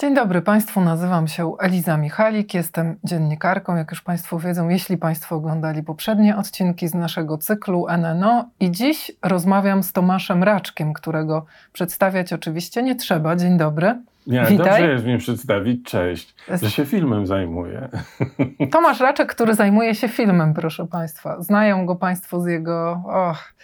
[0.00, 5.36] Dzień dobry Państwu, nazywam się Eliza Michalik, jestem dziennikarką, jak już Państwo wiedzą, jeśli Państwo
[5.36, 12.32] oglądali poprzednie odcinki z naszego cyklu NNO i dziś rozmawiam z Tomaszem Raczkiem, którego przedstawiać
[12.32, 13.36] oczywiście nie trzeba.
[13.36, 14.02] Dzień dobry.
[14.26, 14.56] Nie, Witaj.
[14.56, 17.88] dobrze jest mi przedstawić, cześć, że się filmem zajmuję.
[18.72, 21.42] Tomasz Raczek, który zajmuje się filmem, proszę Państwa.
[21.42, 23.02] Znają go Państwo z jego...
[23.06, 23.54] Och,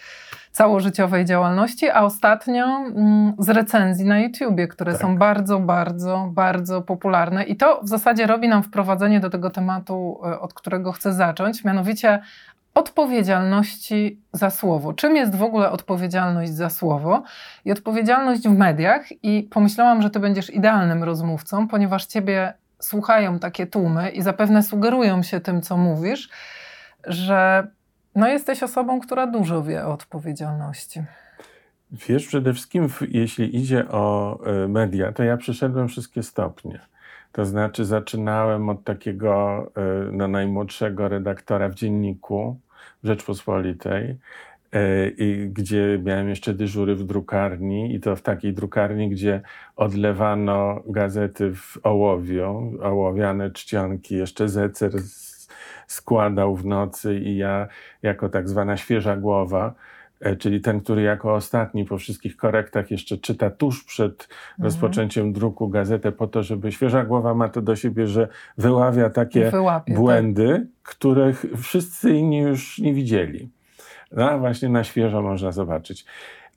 [0.53, 5.01] całożyciowej działalności, a ostatnio mm, z recenzji na YouTubie, które tak.
[5.01, 7.43] są bardzo, bardzo, bardzo popularne.
[7.43, 11.63] I to w zasadzie robi nam wprowadzenie do tego tematu, e, od którego chcę zacząć,
[11.63, 12.19] mianowicie
[12.73, 14.93] odpowiedzialności za słowo.
[14.93, 17.23] Czym jest w ogóle odpowiedzialność za słowo
[17.65, 19.05] i odpowiedzialność w mediach?
[19.23, 25.23] I pomyślałam, że ty będziesz idealnym rozmówcą, ponieważ ciebie słuchają takie tłumy i zapewne sugerują
[25.23, 26.29] się tym, co mówisz,
[27.07, 27.67] że
[28.15, 31.03] no jesteś osobą, która dużo wie o odpowiedzialności.
[31.91, 36.79] Wiesz, przede wszystkim jeśli idzie o e, media, to ja przeszedłem wszystkie stopnie.
[37.31, 42.59] To znaczy zaczynałem od takiego e, no, najmłodszego redaktora w dzienniku
[43.03, 44.17] Rzeczpospolitej,
[44.73, 49.41] e, i gdzie miałem jeszcze dyżury w drukarni i to w takiej drukarni, gdzie
[49.75, 54.91] odlewano gazety w ołowiu, ołowiane czcionki, jeszcze zecer
[55.87, 57.67] składał w nocy i ja
[58.01, 59.73] jako tak zwana świeża głowa,
[60.19, 64.63] e, czyli ten, który jako ostatni po wszystkich korektach jeszcze czyta tuż przed mhm.
[64.63, 69.51] rozpoczęciem druku gazetę po to, żeby świeża głowa ma to do siebie, że wyławia takie
[69.51, 70.93] Wyłapie, błędy, tak.
[70.93, 73.49] których wszyscy inni już nie widzieli.
[74.11, 76.05] No a właśnie na świeżo można zobaczyć.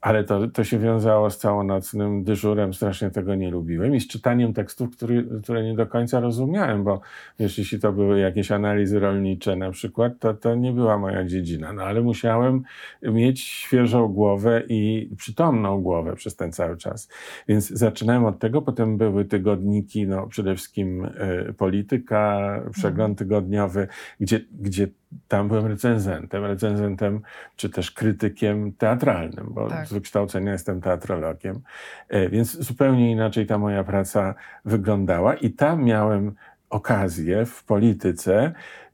[0.01, 4.53] Ale to, to się wiązało z całonocnym dyżurem, strasznie tego nie lubiłem i z czytaniem
[4.53, 7.01] tekstów, który, które nie do końca rozumiałem, bo
[7.39, 11.73] wiesz, jeśli to były jakieś analizy rolnicze na przykład, to, to nie była moja dziedzina,
[11.73, 12.63] no ale musiałem
[13.01, 17.09] mieć świeżą głowę i przytomną głowę przez ten cały czas.
[17.47, 23.15] Więc zaczynałem od tego, potem były tygodniki, no przede wszystkim y, polityka, przegląd mhm.
[23.15, 23.87] tygodniowy,
[24.19, 24.87] gdzie, gdzie
[25.27, 27.21] tam byłem recenzentem, recenzentem
[27.55, 29.87] czy też krytykiem teatralnym, bo tak.
[29.87, 31.61] z wykształcenia jestem teatrologiem,
[32.09, 34.35] e, więc zupełnie inaczej ta moja praca
[34.65, 36.35] wyglądała i tam miałem
[36.69, 38.53] okazję w polityce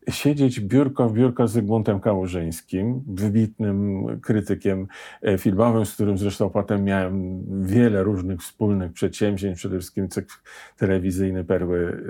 [0.10, 4.88] siedzieć biurko w biurko z Zygmuntem Kałużyńskim, wybitnym krytykiem
[5.22, 10.36] e, filmowym, z którym zresztą potem miałem wiele różnych wspólnych przedsięwzięć, przede wszystkim cykl
[10.78, 12.04] telewizyjny Perły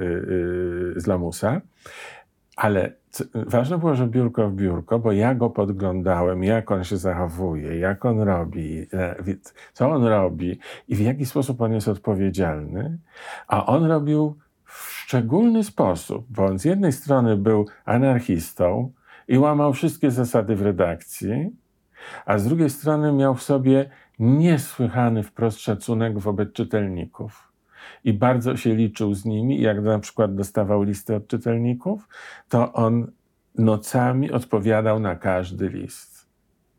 [0.97, 1.61] e, z Lamusa.
[2.55, 2.93] Ale
[3.33, 8.05] ważne było, że biurko w biurko, bo ja go podglądałem, jak on się zachowuje, jak
[8.05, 9.15] on robi, e,
[9.73, 12.97] co on robi i w jaki sposób on jest odpowiedzialny.
[13.47, 18.91] A on robił w szczególny sposób, bo on z jednej strony był anarchistą
[19.27, 21.55] i łamał wszystkie zasady w redakcji,
[22.25, 23.89] a z drugiej strony miał w sobie
[24.19, 27.52] niesłychany wprost szacunek wobec czytelników
[28.03, 29.61] i bardzo się liczył z nimi.
[29.61, 32.07] Jak na przykład dostawał listy od czytelników,
[32.49, 33.11] to on
[33.57, 36.27] nocami odpowiadał na każdy list.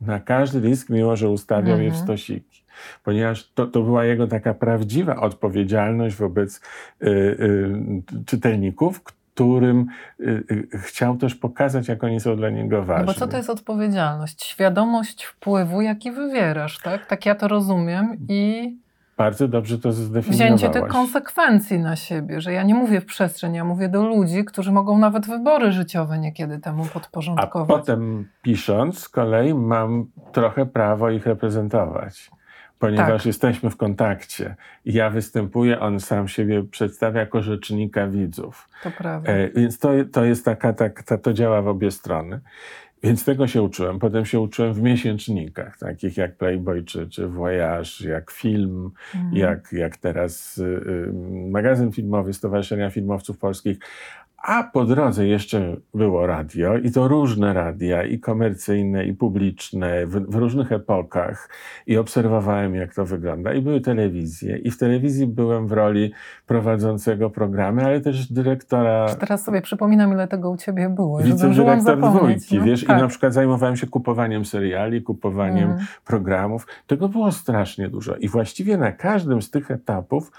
[0.01, 1.83] Na każdy list, mimo że ustawiał mhm.
[1.83, 2.07] je w mhm.
[2.07, 2.65] stosiki.
[3.05, 6.61] Ponieważ to, to była jego taka prawdziwa odpowiedzialność wobec
[7.03, 9.03] y, y, czytelników,
[9.35, 9.87] którym
[10.21, 13.07] y, y, chciał też pokazać, jak oni są dla niego ważni.
[13.07, 14.45] No bo co to jest odpowiedzialność?
[14.45, 17.07] Świadomość wpływu, jaki wywierasz, tak?
[17.07, 18.77] Tak ja to rozumiem i
[19.17, 20.61] bardzo dobrze to zdefiniowałaś.
[20.61, 24.45] Wzięcie tych konsekwencji na siebie, że ja nie mówię w przestrzeni, ja mówię do ludzi,
[24.45, 27.71] którzy mogą nawet wybory życiowe niekiedy temu podporządkować.
[27.71, 32.31] A potem pisząc z kolei mam trochę prawo ich reprezentować,
[32.79, 33.27] ponieważ tak.
[33.27, 34.57] jesteśmy w kontakcie.
[34.85, 38.69] Ja występuję, on sam siebie przedstawia jako rzecznika widzów.
[38.83, 39.33] To prawda.
[39.33, 42.41] E, więc to, to jest taka, tak, to działa w obie strony.
[43.05, 43.99] Więc tego się uczyłem.
[43.99, 49.35] Potem się uczyłem w miesięcznikach, takich jak Playboy czy, czy Voyage, jak film, mhm.
[49.37, 51.13] jak, jak teraz y, y,
[51.51, 53.79] magazyn filmowy Stowarzyszenia Filmowców Polskich.
[54.47, 60.11] A po drodze jeszcze było radio, i to różne radia, i komercyjne, i publiczne, w,
[60.11, 61.49] w, różnych epokach.
[61.87, 63.55] I obserwowałem, jak to wygląda.
[63.55, 64.59] I były telewizje.
[64.59, 66.13] I w telewizji byłem w roli
[66.47, 69.15] prowadzącego programy, ale też dyrektora.
[69.21, 71.19] Teraz sobie przypominam, ile tego u ciebie było.
[71.19, 72.65] Wicedyrektor dwójki, no?
[72.65, 72.85] wiesz?
[72.85, 72.99] Tak.
[72.99, 75.87] I na przykład zajmowałem się kupowaniem seriali, kupowaniem mm.
[76.05, 76.67] programów.
[76.87, 78.17] Tego było strasznie dużo.
[78.17, 80.31] I właściwie na każdym z tych etapów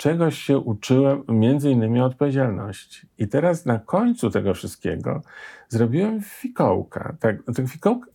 [0.00, 3.06] czegoś się uczyłem, między innymi odpowiedzialności.
[3.18, 5.22] I teraz na końcu tego wszystkiego
[5.68, 7.16] zrobiłem fikołka.
[7.20, 8.10] Tak, ten, fikołk,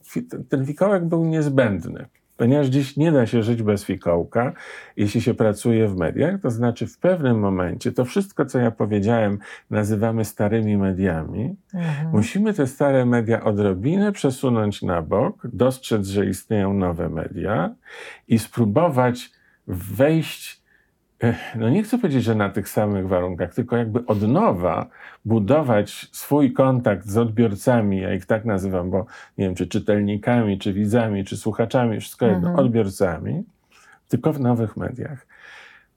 [0.50, 2.06] ten fikołek był niezbędny,
[2.38, 4.54] ponieważ dziś nie da się żyć bez fikołka,
[4.98, 6.42] jeśli się pracuje w mediach.
[6.42, 9.40] To znaczy, w pewnym momencie to wszystko, co ja powiedziałem,
[9.70, 11.56] nazywamy starymi mediami.
[11.74, 12.12] Mhm.
[12.12, 17.76] Musimy te stare media odrobinę przesunąć na bok, dostrzec, że istnieją nowe media
[18.28, 19.32] i spróbować
[19.68, 20.65] wejść
[21.56, 24.86] no nie chcę powiedzieć, że na tych samych warunkach, tylko jakby od nowa
[25.26, 29.06] budować swój kontakt z odbiorcami, ja ich tak nazywam, bo
[29.38, 32.66] nie wiem, czy czytelnikami, czy widzami, czy słuchaczami, wszystko jedno, mhm.
[32.66, 33.44] odbiorcami,
[34.08, 35.28] tylko w nowych mediach.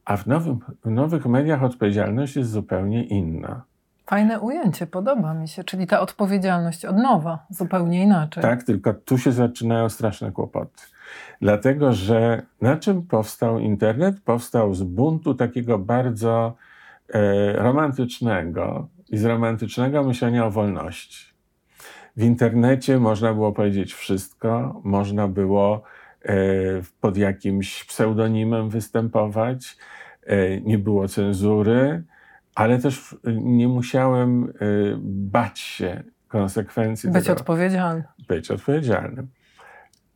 [0.04, 3.62] A w, nowym, w nowych mediach odpowiedzialność jest zupełnie inna.
[4.06, 8.42] Fajne ujęcie, podoba mi się, czyli ta odpowiedzialność od nowa, zupełnie inaczej.
[8.42, 10.82] Tak, tylko tu się zaczynają straszne kłopoty.
[11.40, 14.20] Dlatego, że na czym powstał internet?
[14.20, 16.56] Powstał z buntu takiego bardzo
[17.08, 21.28] e, romantycznego i z romantycznego myślenia o wolności.
[22.16, 25.82] W internecie można było powiedzieć wszystko, można było
[26.24, 26.34] e,
[27.00, 29.76] pod jakimś pseudonimem występować,
[30.26, 32.02] e, nie było cenzury,
[32.54, 34.50] ale też nie musiałem e,
[35.02, 37.10] bać się konsekwencji.
[37.10, 38.04] Być tego, odpowiedzialnym.
[38.28, 39.28] Być odpowiedzialnym.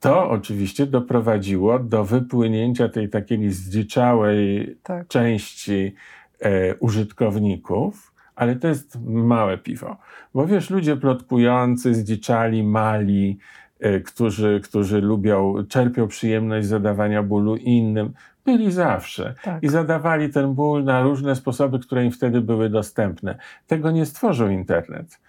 [0.02, 5.08] To oczywiście doprowadziło do wypłynięcia tej takiej zdziczałej tak.
[5.08, 5.94] części
[6.40, 9.96] e, użytkowników, ale to jest małe piwo.
[10.34, 13.38] Bo wiesz, ludzie plotkujący, zdziczali, mali,
[13.80, 18.12] e, którzy, którzy lubią, czerpią przyjemność zadawania bólu innym,
[18.44, 19.62] byli zawsze tak.
[19.62, 23.38] i zadawali ten ból na różne sposoby, które im wtedy były dostępne.
[23.66, 25.20] Tego nie stworzył internet.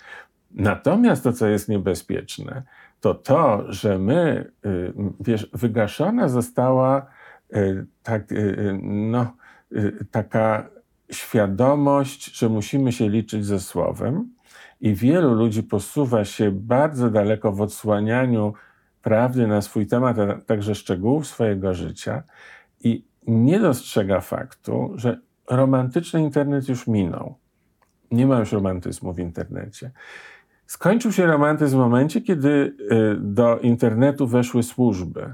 [0.52, 2.64] Natomiast to, co jest niebezpieczne,
[3.04, 7.06] to to, że my, y, wiesz, wygaszona została
[7.56, 9.34] y, tak, y, no,
[10.12, 10.70] taka
[11.12, 14.30] świadomość, że musimy się liczyć ze słowem,
[14.82, 18.54] i wielu ludzi posuwa się bardzo daleko w odsłanianiu
[19.02, 22.24] prawdy na swój temat, a także szczegółów swojego życia,
[22.80, 27.36] i nie dostrzega faktu, że romantyczny internet już minął.
[28.12, 29.92] Nie ma już romantyzmu w internecie.
[30.66, 32.76] Skończył się romantyzm w momencie, kiedy y,
[33.20, 35.34] do internetu weszły służby.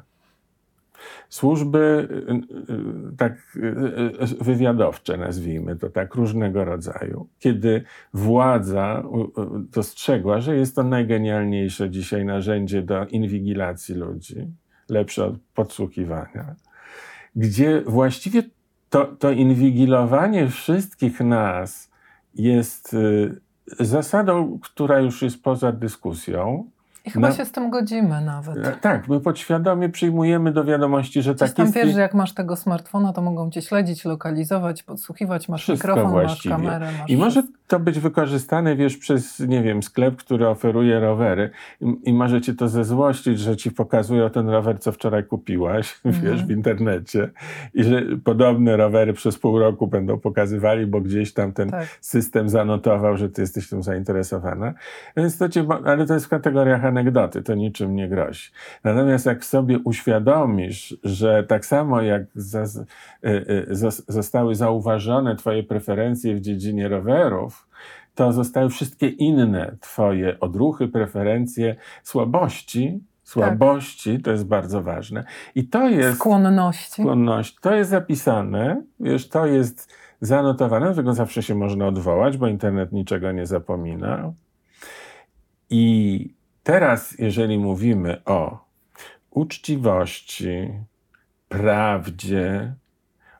[1.29, 3.57] Służby y, y, tak
[4.41, 7.27] wywiadowcze, nazwijmy to tak, różnego rodzaju.
[7.39, 7.83] Kiedy
[8.13, 9.03] władza
[9.71, 14.47] dostrzegła, że jest to najgenialniejsze dzisiaj narzędzie do inwigilacji ludzi,
[14.89, 16.55] lepsze od podsłuchiwania,
[17.35, 18.43] gdzie właściwie
[18.89, 21.91] to, to inwigilowanie wszystkich nas
[22.35, 22.95] jest
[23.79, 26.69] zasadą, która już jest poza dyskusją.
[27.09, 27.35] I chyba na...
[27.35, 28.67] się z tym godzimy nawet.
[28.67, 31.77] E, tak, my podświadomie przyjmujemy do wiadomości, że tak tam jest.
[31.77, 36.11] wiesz, że jak masz tego smartfona, to mogą cię śledzić, lokalizować, podsłuchiwać, masz wszystko mikrofon,
[36.11, 36.55] właściwie.
[36.55, 36.91] masz kamerę.
[36.99, 41.49] Masz I może to być wykorzystane, wiesz, przez, nie wiem, sklep, który oferuje rowery
[41.81, 46.21] i, i może cię to zezłościć, że ci pokazują ten rower, co wczoraj kupiłaś, mm.
[46.23, 47.29] wiesz, w internecie
[47.73, 51.87] i że podobne rowery przez pół roku będą pokazywali, bo gdzieś tam ten tak.
[52.01, 54.73] system zanotował, że ty jesteś tym zainteresowana.
[55.17, 58.49] Więc to cię, ale to jest w kategoriach anegdoty, to niczym nie grozi.
[58.83, 63.75] Natomiast jak sobie uświadomisz, że tak samo jak y, y,
[64.07, 67.67] zostały zauważone twoje preferencje w dziedzinie rowerów,
[68.15, 74.25] to zostały wszystkie inne twoje odruchy, preferencje, słabości, słabości, tak.
[74.25, 75.23] to jest bardzo ważne.
[75.55, 76.19] I to jest...
[76.19, 77.01] Skłonności.
[77.01, 77.55] Skłonność.
[77.61, 82.91] To jest zapisane, wiesz, to jest zanotowane, do tego zawsze się można odwołać, bo internet
[82.91, 84.33] niczego nie zapomina.
[85.69, 88.65] I teraz, jeżeli mówimy o
[89.31, 90.69] uczciwości,
[91.49, 92.73] prawdzie,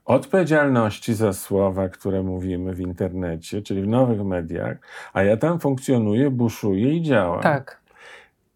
[0.05, 4.77] odpowiedzialności za słowa, które mówimy w internecie, czyli w nowych mediach,
[5.13, 7.41] a ja tam funkcjonuję, buszuję i działam.
[7.41, 7.81] Tak.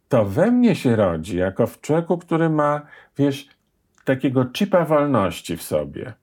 [0.09, 2.81] To we mnie się rodzi, jako w człowieku, który ma,
[3.17, 3.47] wiesz,
[4.05, 6.13] takiego chipa wolności w sobie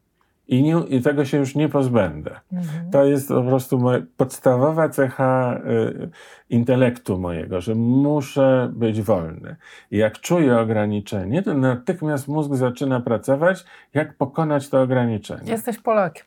[0.51, 2.41] i, nie, i tego się już nie pozbędę.
[2.53, 2.91] Mhm.
[2.91, 6.11] To jest po prostu moja podstawowa cecha y,
[6.51, 9.57] intelektu mojego, że muszę być wolny.
[9.91, 13.65] I jak czuję ograniczenie, to natychmiast mózg zaczyna pracować,
[13.95, 15.51] jak pokonać to ograniczenie.
[15.51, 16.25] Jesteś Polakiem.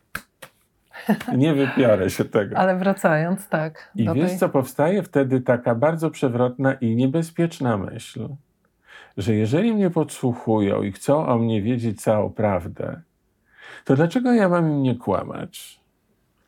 [1.38, 2.58] Nie wypiorę się tego.
[2.58, 3.92] Ale wracając, tak.
[3.96, 4.38] I wiesz, tej...
[4.38, 8.30] co powstaje wtedy taka bardzo przewrotna i niebezpieczna myśl,
[9.18, 13.02] że jeżeli mnie podsłuchują i chcą o mnie wiedzieć całą prawdę,
[13.86, 15.80] to dlaczego ja mam im nie kłamać?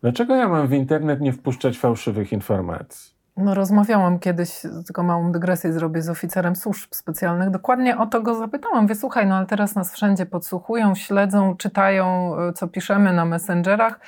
[0.02, 3.16] Dlaczego ja mam w internet nie wpuszczać fałszywych informacji?
[3.38, 7.50] No, rozmawiałam kiedyś, tylko małą dygresję zrobię z oficerem służb specjalnych.
[7.50, 8.88] Dokładnie o to go zapytałam.
[8.88, 14.00] Wie, słuchaj, no ale teraz nas wszędzie podsłuchują, śledzą, czytają, e, co piszemy na messengerach.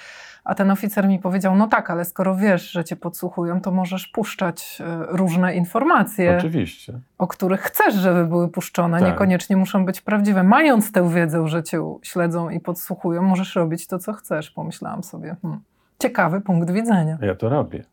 [0.47, 4.07] A ten oficer mi powiedział: No tak, ale skoro wiesz, że cię podsłuchują, to możesz
[4.07, 6.37] puszczać e, różne informacje.
[6.37, 6.99] Oczywiście.
[7.17, 8.99] O których chcesz, żeby były puszczone.
[8.99, 9.07] Tak.
[9.07, 10.43] Niekoniecznie muszą być prawdziwe.
[10.43, 14.51] Mając tę wiedzę, że cię śledzą i podsłuchują, możesz robić to, co chcesz.
[14.51, 15.35] Pomyślałam sobie.
[15.41, 15.61] Hmm.
[15.99, 17.17] Ciekawy punkt widzenia.
[17.21, 17.83] Ja to robię.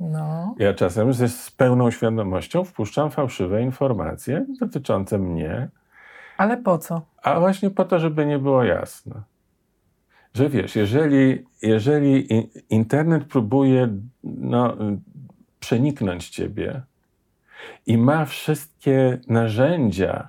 [0.00, 0.54] No.
[0.58, 5.68] Ja czasem ze, z pełną świadomością wpuszczam fałszywe informacje dotyczące mnie.
[6.36, 7.02] Ale po co?
[7.22, 9.22] A właśnie po to, żeby nie było jasne.
[10.34, 12.28] Że wiesz, jeżeli, jeżeli
[12.70, 13.88] internet próbuje
[14.24, 14.76] no,
[15.60, 16.82] przeniknąć ciebie
[17.86, 20.28] i ma wszystkie narzędzia,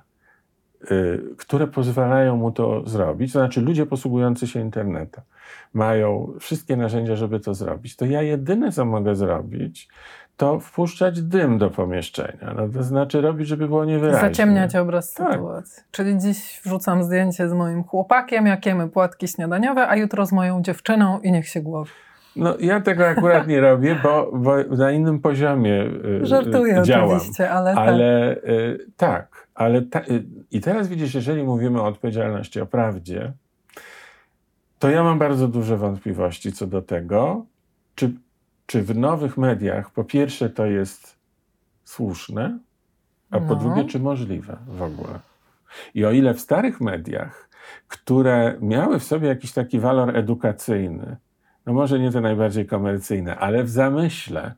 [0.90, 5.24] y, które pozwalają mu to zrobić, to znaczy ludzie posługujący się internetem,
[5.72, 9.88] mają wszystkie narzędzia, żeby to zrobić, to ja jedyne, co mogę zrobić,
[10.36, 12.54] to wpuszczać dym do pomieszczenia.
[12.56, 14.28] No, to znaczy robić, żeby było niewyraźne.
[14.28, 15.32] Zaciemniać obraz tak.
[15.32, 15.82] sytuacji.
[15.90, 20.62] Czyli dziś wrzucam zdjęcie z moim chłopakiem, jak jemy płatki śniadaniowe, a jutro z moją
[20.62, 21.90] dziewczyną i niech się głowi.
[22.36, 25.82] No ja tego akurat nie robię, bo, bo na innym poziomie
[26.22, 27.10] y, Żartuję działam.
[27.10, 28.50] oczywiście, ale, ale tak.
[28.50, 33.32] Y, tak ale ta, y, i teraz widzisz, jeżeli mówimy o odpowiedzialności, o prawdzie,
[34.78, 37.46] to ja mam bardzo duże wątpliwości co do tego,
[37.94, 38.12] czy,
[38.66, 41.18] czy w nowych mediach po pierwsze to jest
[41.84, 42.58] słuszne,
[43.30, 43.48] a no.
[43.48, 45.20] po drugie, czy możliwe w ogóle.
[45.94, 47.48] I o ile w starych mediach,
[47.88, 51.16] które miały w sobie jakiś taki walor edukacyjny,
[51.66, 54.54] no może nie te najbardziej komercyjne, ale w zamyśle,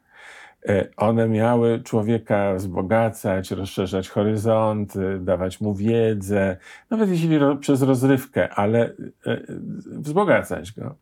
[0.68, 6.56] E, one miały człowieka wzbogacać, rozszerzać horyzonty, dawać mu wiedzę,
[6.90, 8.84] nawet jeśli przez rozrywkę, ale
[9.26, 9.40] e,
[9.86, 10.94] wzbogacać go.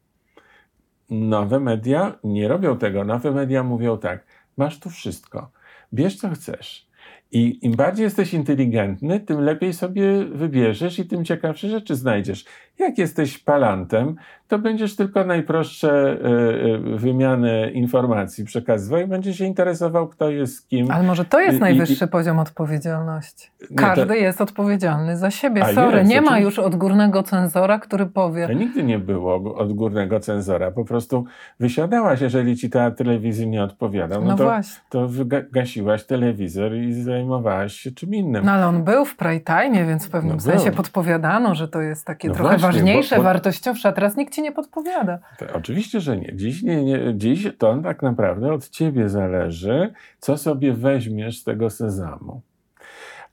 [1.11, 3.05] Nowe media nie robią tego.
[3.05, 5.51] Nowe media mówią tak: masz tu wszystko,
[5.93, 6.87] bierz co chcesz.
[7.35, 12.45] I im bardziej jesteś inteligentny, tym lepiej sobie wybierzesz i tym ciekawsze rzeczy znajdziesz.
[12.79, 14.17] Jak jesteś palantem,
[14.49, 20.69] to będziesz tylko najprostsze e, e, wymiany informacji przekazywał i będziesz się interesował, kto jest
[20.69, 20.91] kim.
[20.91, 23.51] Ale może to jest najwyższy I, poziom odpowiedzialności.
[23.77, 24.15] Każdy to...
[24.15, 25.65] jest odpowiedzialny za siebie.
[25.65, 28.47] A Sorry, jest, nie ma już odgórnego cenzora, który powie.
[28.47, 30.71] To nigdy nie było odgórnego cenzora.
[30.71, 31.25] Po prostu
[31.61, 34.19] wysiadałaś, jeżeli ci ta telewizja nie odpowiada.
[34.21, 34.83] No, no to, właśnie.
[34.89, 35.09] to
[35.53, 37.24] gasiłaś telewizor i zajmowałaś
[37.69, 38.45] się czym innym.
[38.45, 39.17] No ale on był w
[39.47, 40.77] time, więc w pewnym no sensie był.
[40.77, 43.29] podpowiadano, że to jest takie no trochę właśnie, ważniejsze, bo, bo...
[43.29, 45.19] wartościowsze, a teraz nikt ci nie podpowiada.
[45.39, 46.37] To, oczywiście, że nie.
[46.37, 47.15] Dziś, nie, nie.
[47.17, 52.43] Dziś to tak naprawdę od ciebie zależy, co sobie weźmiesz z tego sezamu.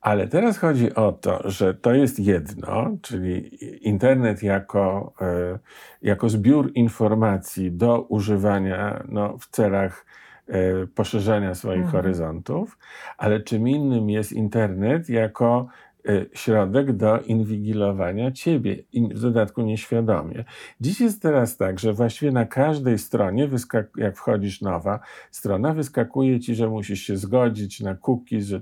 [0.02, 3.58] Ale teraz chodzi o to, że to jest jedno, czyli
[3.88, 5.60] internet jako, e,
[6.02, 10.06] jako zbiór informacji do używania no, w celach
[10.48, 11.92] e, poszerzania swoich mhm.
[11.92, 12.78] horyzontów,
[13.18, 15.68] ale czym innym jest internet jako
[16.10, 20.46] Y, środek do inwigilowania ciebie, w dodatku nieświadomie.
[20.82, 23.50] Dziś jest teraz tak, że właściwie na każdej stronie,
[23.98, 25.00] jak wchodzisz nowa
[25.32, 28.62] strona, wyskakuje ci, że musisz się zgodzić na cookies, że,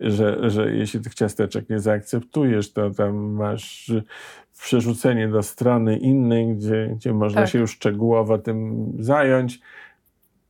[0.00, 3.92] że, że jeśli tych ciasteczek nie zaakceptujesz, to tam masz
[4.60, 7.50] przerzucenie do strony innej, gdzie, gdzie można tak.
[7.50, 9.60] się już szczegółowo tym zająć.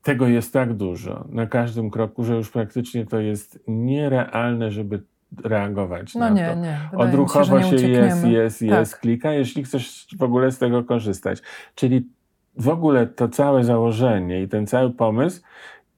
[0.02, 5.02] Tego jest tak dużo na każdym kroku, że już praktycznie to jest nierealne, żeby
[5.44, 6.54] reagować no na nie, to.
[6.54, 8.68] Nie, Odruchowo się, się jest, jest, tak.
[8.68, 11.42] jest, klika, jeśli chcesz w ogóle z tego korzystać.
[11.75, 12.09] Czyli
[12.56, 15.42] w ogóle to całe założenie i ten cały pomysł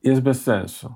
[0.02, 0.94] jest bez sensu.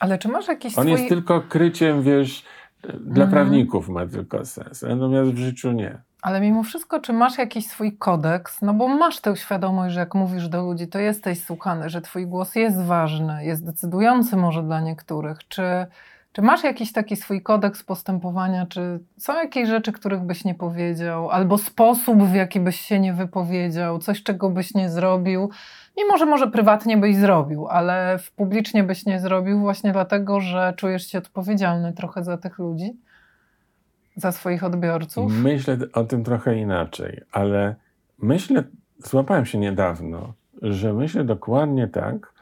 [0.00, 0.92] Ale czy masz jakiś On swój...
[0.92, 2.44] jest tylko kryciem, wiesz,
[2.82, 3.30] dla mhm.
[3.30, 6.02] prawników ma tylko sens, natomiast w życiu nie.
[6.24, 8.62] Ale mimo wszystko, czy masz jakiś swój kodeks?
[8.62, 12.26] No bo masz tę świadomość, że jak mówisz do ludzi, to jesteś słuchany, że twój
[12.26, 15.48] głos jest ważny, jest decydujący może dla niektórych.
[15.48, 15.86] Czy
[16.32, 18.66] czy masz jakiś taki swój kodeks postępowania?
[18.66, 23.12] Czy są jakieś rzeczy, których byś nie powiedział, albo sposób, w jaki byś się nie
[23.12, 25.50] wypowiedział, coś, czego byś nie zrobił?
[25.96, 31.06] Mimo, że może prywatnie byś zrobił, ale publicznie byś nie zrobił, właśnie dlatego, że czujesz
[31.06, 32.96] się odpowiedzialny trochę za tych ludzi,
[34.16, 35.32] za swoich odbiorców?
[35.32, 37.76] Myślę o tym trochę inaczej, ale
[38.18, 38.62] myślę,
[38.98, 42.32] złapałem się niedawno, że myślę dokładnie tak,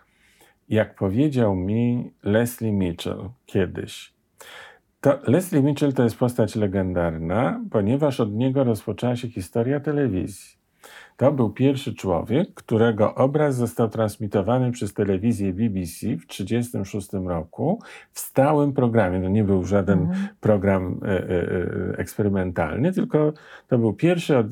[0.68, 4.12] jak powiedział mi Leslie Mitchell kiedyś.
[5.00, 10.61] To Leslie Mitchell to jest postać legendarna, ponieważ od niego rozpoczęła się historia telewizji.
[11.16, 17.80] To był pierwszy człowiek, którego obraz został transmitowany przez telewizję BBC w 1936 roku
[18.12, 19.20] w stałym programie.
[19.22, 20.28] To nie był żaden mhm.
[20.40, 23.32] program e, e, eksperymentalny, tylko
[23.68, 24.46] to był pierwszy, od,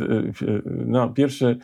[0.86, 1.58] no, pierwszy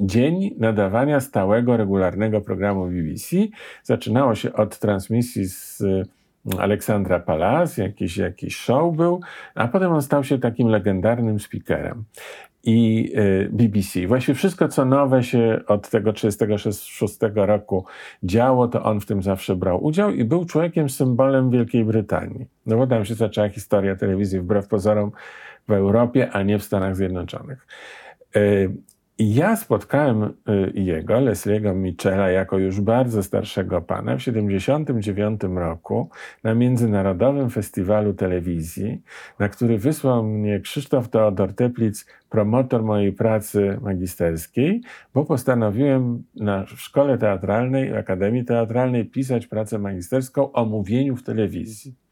[0.00, 3.36] dzień nadawania stałego, regularnego programu BBC.
[3.82, 5.82] Zaczynało się od transmisji z
[6.58, 9.20] Aleksandra Palas, jakiś, jakiś show był,
[9.54, 12.04] a potem on stał się takim legendarnym speakerem
[12.64, 14.06] i y, BBC.
[14.06, 17.84] Właściwie wszystko, co nowe się od tego 1936 roku
[18.22, 22.46] działo, to on w tym zawsze brał udział i był człowiekiem symbolem Wielkiej Brytanii.
[22.66, 25.12] No bo tam się zaczęła historia telewizji wbrew pozorom
[25.68, 27.66] w Europie, a nie w Stanach Zjednoczonych.
[29.18, 30.32] I ja spotkałem y,
[30.74, 36.10] jego, Leslie'ego Michela, jako już bardzo starszego pana w 1979 roku
[36.42, 39.02] na Międzynarodowym Festiwalu Telewizji,
[39.38, 44.80] na który wysłał mnie Krzysztof Teodor Teplic, promotor mojej pracy magisterskiej,
[45.14, 52.03] bo postanowiłem na szkole teatralnej, Akademii Teatralnej pisać pracę magisterską o mówieniu w telewizji.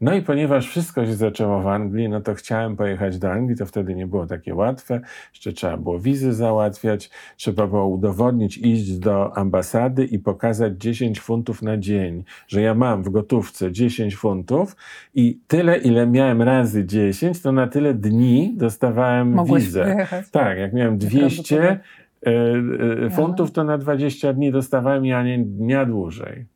[0.00, 3.66] No i ponieważ wszystko się zaczęło w Anglii, no to chciałem pojechać do Anglii, to
[3.66, 5.00] wtedy nie było takie łatwe,
[5.32, 11.62] jeszcze trzeba było wizy załatwiać, trzeba było udowodnić, iść do ambasady i pokazać 10 funtów
[11.62, 14.76] na dzień, że ja mam w gotówce 10 funtów
[15.14, 19.82] i tyle, ile miałem razy 10, to na tyle dni dostawałem Mogłeś wizę.
[19.84, 20.30] Pojechać.
[20.30, 21.80] Tak, jak miałem 200 e,
[22.26, 26.55] e, funtów, to na 20 dni dostawałem, ja nie dnia dłużej.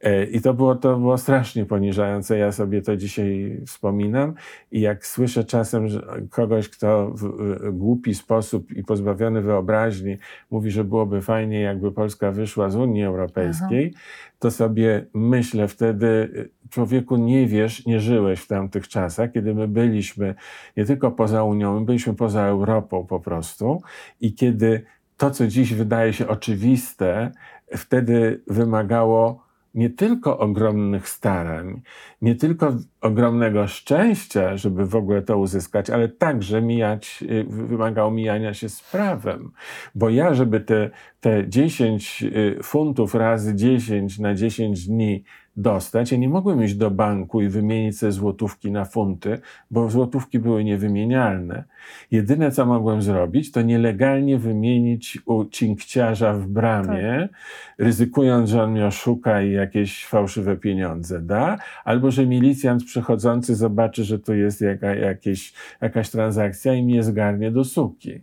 [0.00, 2.38] E, I to było, to było strasznie poniżające.
[2.38, 4.34] Ja sobie to dzisiaj wspominam.
[4.72, 5.88] I jak słyszę czasem
[6.30, 10.18] kogoś, kto w głupi sposób i pozbawiony wyobraźni
[10.50, 14.04] mówi, że byłoby fajnie, jakby Polska wyszła z Unii Europejskiej, Aha.
[14.38, 16.30] to sobie myślę wtedy,
[16.70, 20.34] człowieku, nie wiesz, nie żyłeś w tamtych czasach, kiedy my byliśmy
[20.76, 23.82] nie tylko poza Unią, my byliśmy poza Europą po prostu.
[24.20, 24.82] I kiedy
[25.16, 27.30] to, co dziś wydaje się oczywiste,
[27.76, 31.80] wtedy wymagało nie tylko ogromnych starań,
[32.22, 38.54] nie tylko ogromnego szczęścia, żeby w ogóle to uzyskać, ale także mijać, y, wymagało mijania
[38.54, 39.50] się z prawem.
[39.94, 45.24] Bo ja, żeby te, te 10 y, funtów razy 10 na 10 dni
[45.56, 46.12] dostać.
[46.12, 49.38] Ja nie mogłem iść do banku i wymienić sobie złotówki na funty,
[49.70, 51.64] bo złotówki były niewymienialne.
[52.10, 57.40] Jedyne, co mogłem zrobić, to nielegalnie wymienić u cinkciarza w bramie, tak.
[57.78, 64.04] ryzykując, że on mnie oszuka i jakieś fałszywe pieniądze da, albo że milicjant przychodzący zobaczy,
[64.04, 68.20] że tu jest jaka, jakieś, jakaś transakcja i mnie zgarnie do suki.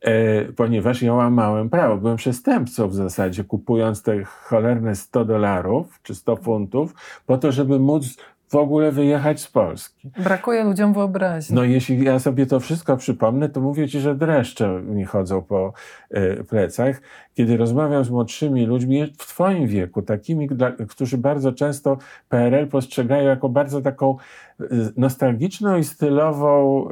[0.00, 1.96] E, ponieważ ja łamałem prawo.
[1.96, 6.94] Byłem przestępcą w zasadzie, kupując te cholerne 100 dolarów czy 100 funtów,
[7.26, 8.16] po to, żeby móc
[8.48, 10.10] w ogóle wyjechać z Polski.
[10.24, 11.56] Brakuje ludziom wyobraźni.
[11.56, 15.72] No jeśli ja sobie to wszystko przypomnę, to mówię ci, że dreszcze mi chodzą po
[16.16, 17.00] y, plecach.
[17.34, 23.28] Kiedy rozmawiam z młodszymi ludźmi w twoim wieku, takimi, dla, którzy bardzo często PRL postrzegają
[23.28, 24.16] jako bardzo taką
[24.60, 26.88] y, nostalgiczną i stylową,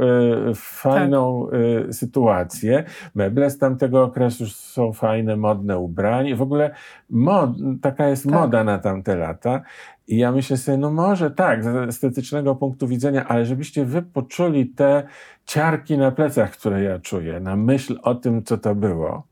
[0.50, 1.94] y, fajną tak.
[1.94, 2.84] sytuację.
[3.14, 6.36] Meble z tamtego okresu są fajne, modne ubranie.
[6.36, 6.70] W ogóle
[7.10, 7.50] mod,
[7.82, 8.32] taka jest tak.
[8.32, 9.62] moda na tamte lata.
[10.08, 14.66] I ja myślę sobie, no może tak, z estetycznego punktu widzenia, ale żebyście wy poczuli
[14.66, 15.02] te
[15.44, 19.26] ciarki na plecach, które ja czuję, na myśl o tym, co to było.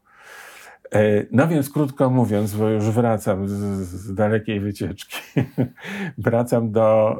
[0.94, 5.20] E, no więc krótko mówiąc, bo już wracam z, z dalekiej wycieczki,
[6.18, 7.16] wracam do,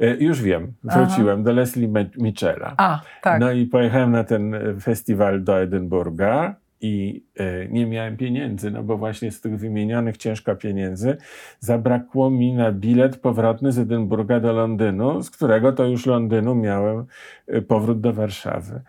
[0.00, 1.44] e, już wiem, wróciłem Aha.
[1.44, 2.74] do Leslie Michela.
[2.76, 3.40] A, tak.
[3.40, 8.96] No i pojechałem na ten festiwal do Edynburga i e, nie miałem pieniędzy, no bo
[8.96, 11.16] właśnie z tych wymienionych ciężko pieniędzy
[11.60, 17.06] zabrakło mi na bilet powrotny z Edynburga do Londynu, z którego to już Londynu miałem
[17.46, 18.80] e, powrót do Warszawy.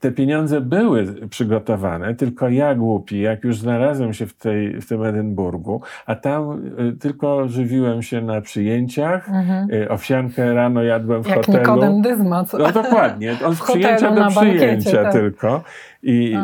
[0.00, 5.04] Te pieniądze były przygotowane, tylko ja głupi, jak już znalazłem się w, tej, w tym
[5.04, 9.70] Edynburgu, a tam y, tylko żywiłem się na przyjęciach, mhm.
[9.70, 11.58] y, owsiankę rano jadłem w jak hotelu.
[11.58, 12.44] Nikodem Dyzma.
[12.44, 12.58] Co?
[12.58, 15.12] No dokładnie, od przyjęcia do przyjęcia tak.
[15.12, 15.62] tylko.
[16.02, 16.36] I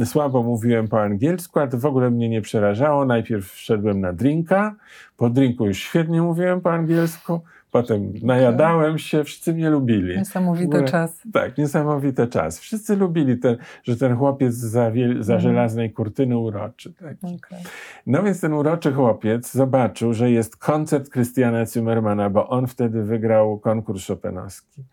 [0.00, 3.04] y, słabo mówiłem po angielsku, a to w ogóle mnie nie przerażało.
[3.04, 4.74] Najpierw wszedłem na drinka,
[5.16, 7.40] po drinku już świetnie mówiłem po angielsku,
[7.82, 10.16] Potem najadałem się, wszyscy mnie lubili.
[10.16, 11.22] Niesamowity ogóle, czas.
[11.32, 12.58] Tak, niesamowity czas.
[12.58, 15.40] Wszyscy lubili, ten, że ten chłopiec za, wiel, za mhm.
[15.40, 16.92] żelaznej kurtyny uroczy.
[17.22, 17.58] Okay.
[18.06, 23.58] No więc ten uroczy chłopiec zobaczył, że jest koncert Christiana Zimmermana, bo on wtedy wygrał
[23.58, 24.84] konkurs Chopinowski.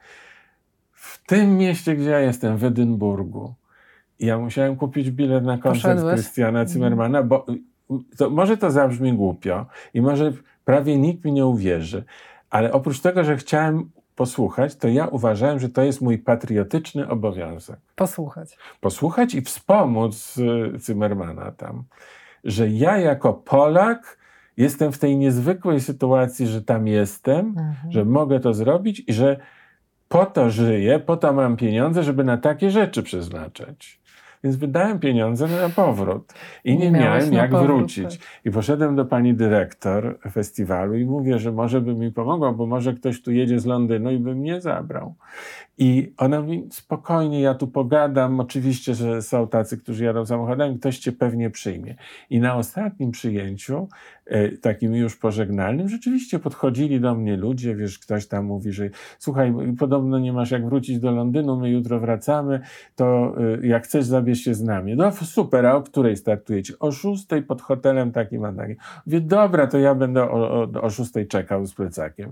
[0.91, 3.53] W tym mieście, gdzie ja jestem, w Edynburgu.
[4.19, 6.13] Ja musiałem kupić bilet na koncert Poszedłeś?
[6.15, 6.67] Christiana mhm.
[6.67, 7.45] Zimmermana, bo
[8.17, 10.31] to, może to zabrzmi głupio i może
[10.65, 12.03] prawie nikt mi nie uwierzy,
[12.53, 17.79] ale oprócz tego, że chciałem posłuchać, to ja uważałem, że to jest mój patriotyczny obowiązek.
[17.95, 18.57] Posłuchać.
[18.81, 21.83] Posłuchać i wspomóc y, Zimmermana tam,
[22.43, 24.17] że ja jako Polak
[24.57, 27.91] jestem w tej niezwykłej sytuacji, że tam jestem, mhm.
[27.91, 29.37] że mogę to zrobić i że
[30.09, 34.02] po to żyję, po to mam pieniądze, żeby na takie rzeczy przeznaczać.
[34.43, 38.17] Więc wydałem pieniądze na powrót i nie miałem jak powrót, wrócić.
[38.17, 38.45] Tak.
[38.45, 42.93] I poszedłem do pani dyrektor festiwalu i mówię, że może by mi pomogła, bo może
[42.93, 45.15] ktoś tu jedzie z Londynu i by mnie zabrał.
[45.77, 48.39] I ona mówi, spokojnie, ja tu pogadam.
[48.39, 51.95] Oczywiście, że są tacy, którzy jadą samochodem, ktoś cię pewnie przyjmie.
[52.29, 53.87] I na ostatnim przyjęciu,
[54.25, 59.53] e, takim już pożegnalnym, rzeczywiście podchodzili do mnie ludzie, wiesz, ktoś tam mówi, że słuchaj,
[59.79, 62.59] podobno nie masz jak wrócić do Londynu, my jutro wracamy,
[62.95, 64.95] to e, jak chcesz, zabierz się z nami.
[64.95, 66.73] No super, a o której startujecie?
[66.79, 68.75] O szóstej pod hotelem takim a takim.
[69.05, 72.31] Mówię, dobra, to ja będę o, o, o szóstej czekał z plecakiem.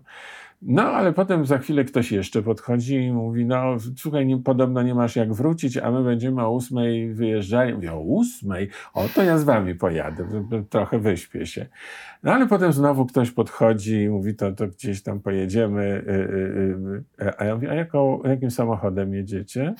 [0.61, 4.95] No, ale potem za chwilę ktoś jeszcze podchodzi i mówi, no słuchaj, nie, podobno nie
[4.95, 7.73] masz jak wrócić, a my będziemy o ósmej wyjeżdżali.
[7.73, 8.69] Mówię, o ósmej?
[8.93, 10.27] O, to ja z wami pojadę,
[10.69, 11.65] trochę wyśpię się.
[12.23, 15.83] No, ale potem znowu ktoś podchodzi i mówi, to, to gdzieś tam pojedziemy.
[15.83, 16.11] Y,
[17.21, 19.73] y, y, a ja mówię, a jaką, jakim samochodem jedziecie?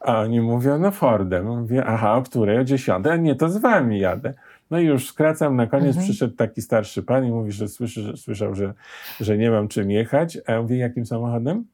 [0.00, 1.46] A oni mówią, no Fordem.
[1.46, 2.58] Mówię, aha, o której?
[2.58, 3.20] O dziesiątej?
[3.20, 4.34] Nie, to z wami jadę.
[4.70, 6.04] No i już skracam, na koniec mhm.
[6.04, 8.74] przyszedł taki starszy pan i mówi, że, słyszy, że słyszał, że,
[9.20, 10.38] że nie mam czym jechać.
[10.46, 11.64] A ja mówię, jakim samochodem?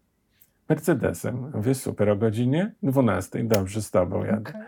[0.68, 1.50] Mercedesem.
[1.54, 3.44] Mówię, super, o godzinie 12.
[3.44, 4.50] Dobrze, z tobą jadę.
[4.50, 4.64] Okay.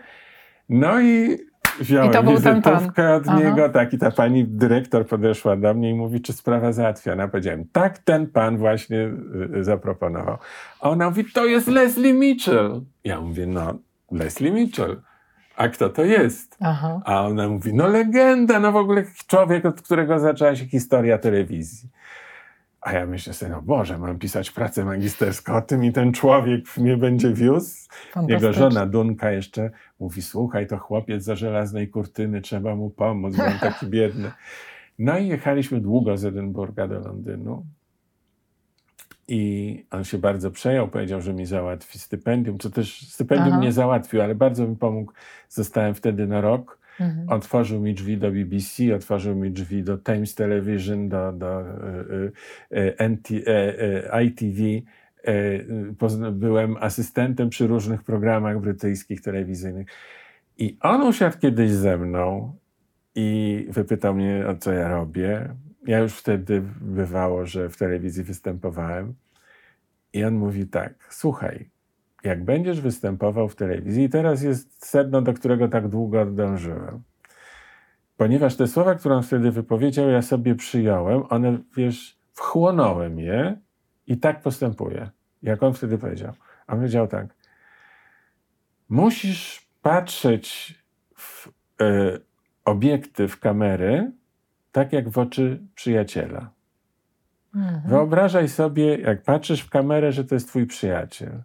[0.69, 1.37] No i
[1.79, 3.39] wziąłem I wizytówkę od Aha.
[3.39, 7.27] niego, tak, i ta pani dyrektor podeszła do mnie i mówi, czy sprawa załatwiona.
[7.27, 10.37] Powiedziałem, tak, ten pan właśnie y, y, zaproponował.
[10.81, 12.81] A ona mówi, to jest Leslie Mitchell.
[13.03, 13.73] Ja mówię, no,
[14.11, 15.01] Leslie Mitchell
[15.59, 16.57] a kto to jest?
[16.59, 17.01] Aha.
[17.05, 21.89] A ona mówi, no legenda, no w ogóle człowiek, od którego zaczęła się historia telewizji.
[22.81, 26.77] A ja myślę sobie, no Boże, mam pisać pracę magisterską o tym i ten człowiek
[26.77, 27.87] mnie będzie wiózł.
[28.27, 33.43] Jego żona Dunka jeszcze mówi, słuchaj, to chłopiec za żelaznej kurtyny, trzeba mu pomóc, bo
[33.43, 34.31] on taki biedny.
[34.99, 37.65] No i jechaliśmy długo z Edynburga do Londynu.
[39.27, 43.61] I on się bardzo przejął, powiedział, że mi załatwi stypendium, co też stypendium Aha.
[43.61, 45.11] nie załatwił, ale bardzo mi pomógł.
[45.49, 46.78] Zostałem wtedy na rok.
[46.99, 47.29] Mhm.
[47.29, 52.31] Otworzył mi drzwi do BBC, otworzył mi drzwi do Times Television, do, do y,
[52.77, 53.43] y, NT, y,
[54.23, 54.61] ITV.
[56.31, 59.87] Byłem asystentem przy różnych programach brytyjskich, telewizyjnych.
[60.57, 62.55] I on usiadł kiedyś ze mną
[63.15, 65.49] i wypytał mnie, o co ja robię
[65.87, 69.13] ja już wtedy bywało, że w telewizji występowałem.
[70.13, 71.69] I on mówi tak: Słuchaj,
[72.23, 77.03] jak będziesz występował w telewizji, i teraz jest sedno, do którego tak długo dążyłem.
[78.17, 83.57] Ponieważ te słowa, które on wtedy wypowiedział, ja sobie przyjąłem, one, wiesz, wchłonąłem je
[84.07, 85.09] i tak postępuję.
[85.41, 86.33] Jak on wtedy powiedział.
[86.67, 87.27] On powiedział tak:
[88.89, 90.75] Musisz patrzeć
[91.15, 91.51] w y,
[92.65, 94.11] obiektyw kamery,
[94.71, 96.51] tak jak w oczy przyjaciela.
[97.55, 97.81] Mhm.
[97.85, 101.43] Wyobrażaj sobie, jak patrzysz w kamerę, że to jest twój przyjaciel.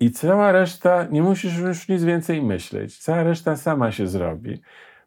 [0.00, 2.98] I cała reszta, nie musisz już nic więcej myśleć.
[2.98, 4.62] Cała reszta sama się zrobi,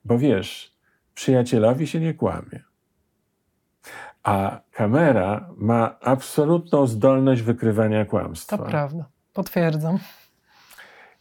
[0.06, 0.76] bo wiesz,
[1.14, 2.64] przyjacielowi się nie kłamie.
[4.24, 8.58] A kamera ma absolutną zdolność wykrywania kłamstwa.
[8.58, 10.00] To prawda, potwierdzam.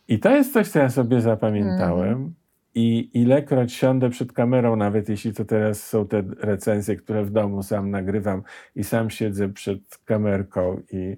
[0.09, 2.09] I to jest coś, co ja sobie zapamiętałem.
[2.09, 2.35] Mhm.
[2.75, 7.63] I ilekroć siądę przed kamerą, nawet jeśli to teraz są te recenzje, które w domu
[7.63, 8.43] sam nagrywam
[8.75, 11.17] i sam siedzę przed kamerką i,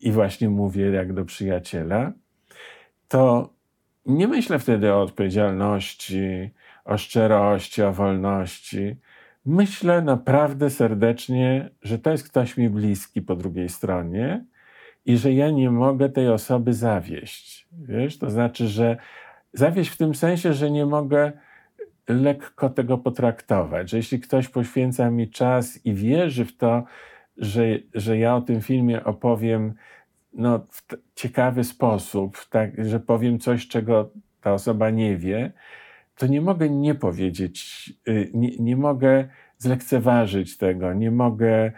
[0.00, 2.12] i właśnie mówię jak do przyjaciela,
[3.08, 3.50] to
[4.06, 6.50] nie myślę wtedy o odpowiedzialności,
[6.84, 8.96] o szczerości, o wolności.
[9.46, 14.44] Myślę naprawdę serdecznie, że to jest ktoś mi bliski po drugiej stronie
[15.04, 17.68] i że ja nie mogę tej osoby zawieść.
[17.72, 18.96] Wiesz, to znaczy, że
[19.52, 21.32] zawieść w tym sensie, że nie mogę
[22.08, 26.84] lekko tego potraktować, że jeśli ktoś poświęca mi czas i wierzy w to,
[27.38, 27.62] że,
[27.94, 29.74] że ja o tym filmie opowiem
[30.32, 30.82] no, w
[31.14, 35.52] ciekawy sposób, tak, że powiem coś, czego ta osoba nie wie,
[36.16, 41.72] to nie mogę nie powiedzieć, y, nie, nie mogę zlekceważyć tego, nie mogę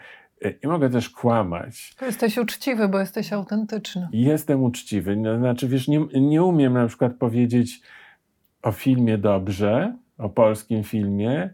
[0.63, 1.95] nie mogę też kłamać.
[2.01, 4.07] Jesteś uczciwy, bo jesteś autentyczny.
[4.11, 5.15] Jestem uczciwy.
[5.15, 7.81] No, znaczy, wiesz, nie, nie umiem na przykład powiedzieć
[8.61, 11.49] o filmie dobrze, o polskim filmie,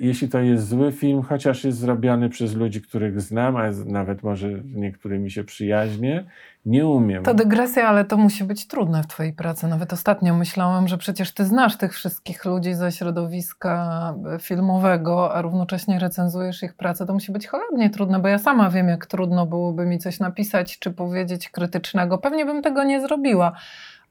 [0.00, 4.48] jeśli to jest zły film, chociaż jest zrobiony przez ludzi, których znam, a nawet może
[4.64, 6.24] niektórymi się przyjaźnię,
[6.66, 7.22] nie umiem.
[7.22, 9.68] To dygresja, ale to musi być trudne w Twojej pracy.
[9.68, 15.98] Nawet ostatnio myślałam, że przecież Ty znasz tych wszystkich ludzi ze środowiska filmowego, a równocześnie
[15.98, 17.06] recenzujesz ich pracę.
[17.06, 20.78] To musi być cholernie trudne, bo ja sama wiem, jak trudno byłoby mi coś napisać
[20.78, 22.18] czy powiedzieć krytycznego.
[22.18, 23.52] Pewnie bym tego nie zrobiła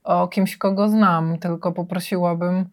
[0.03, 2.65] o kimś, kogo znam, tylko poprosiłabym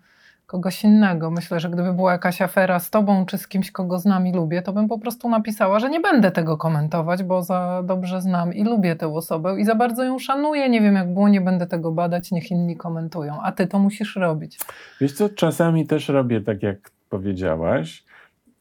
[0.48, 1.30] kogoś innego.
[1.30, 4.62] Myślę, że gdyby była jakaś afera z tobą czy z kimś, kogo znam i lubię,
[4.62, 8.64] to bym po prostu napisała, że nie będę tego komentować, bo za dobrze znam i
[8.64, 10.68] lubię tę osobę i za bardzo ją szanuję.
[10.68, 13.42] Nie wiem jak było, nie będę tego badać, niech inni komentują.
[13.42, 14.58] A ty to musisz robić.
[15.00, 18.04] Wiesz co, czasami też robię tak, jak powiedziałaś,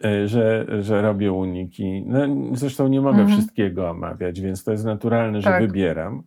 [0.06, 2.04] e, że, że robię uniki.
[2.08, 2.19] No,
[2.54, 3.38] zresztą nie mogę mhm.
[3.38, 5.62] wszystkiego omawiać, więc to jest naturalne, że tak.
[5.62, 6.23] wybieram.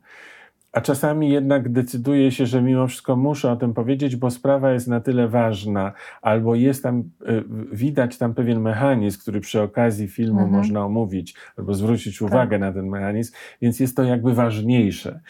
[0.73, 4.89] A czasami jednak decyduję się, że mimo wszystko muszę o tym powiedzieć, bo sprawa jest
[4.89, 10.41] na tyle ważna, albo jest tam, y, widać tam pewien mechanizm, który przy okazji filmu
[10.41, 10.57] mhm.
[10.57, 12.29] można omówić, albo zwrócić tak.
[12.29, 15.21] uwagę na ten mechanizm, więc jest to jakby ważniejsze.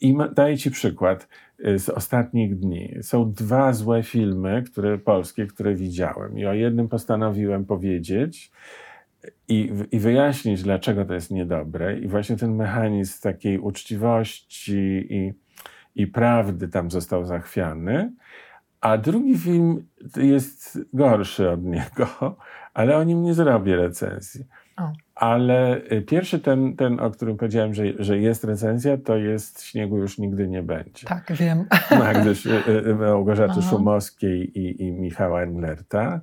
[0.00, 1.28] I daję Ci przykład
[1.66, 2.94] y, z ostatnich dni.
[3.02, 8.52] Są dwa złe filmy, które, polskie, które widziałem, i o jednym postanowiłem powiedzieć
[9.48, 11.98] i, i wyjaśnić, dlaczego to jest niedobre.
[11.98, 15.32] I właśnie ten mechanizm takiej uczciwości i,
[15.94, 18.12] i prawdy tam został zachwiany.
[18.80, 19.86] A drugi film
[20.16, 22.36] jest gorszy od niego,
[22.74, 24.44] ale o nim nie zrobię recenzji.
[24.76, 24.92] O.
[25.14, 29.98] Ale y, pierwszy ten, ten, o którym powiedziałem, że, że jest recenzja, to jest Śniegu
[29.98, 31.06] już nigdy nie będzie.
[31.06, 31.64] Tak, wiem.
[31.98, 32.34] Magdy,
[32.86, 36.20] y, Małgorzaty Szumowskiej i, i Michała Englerta.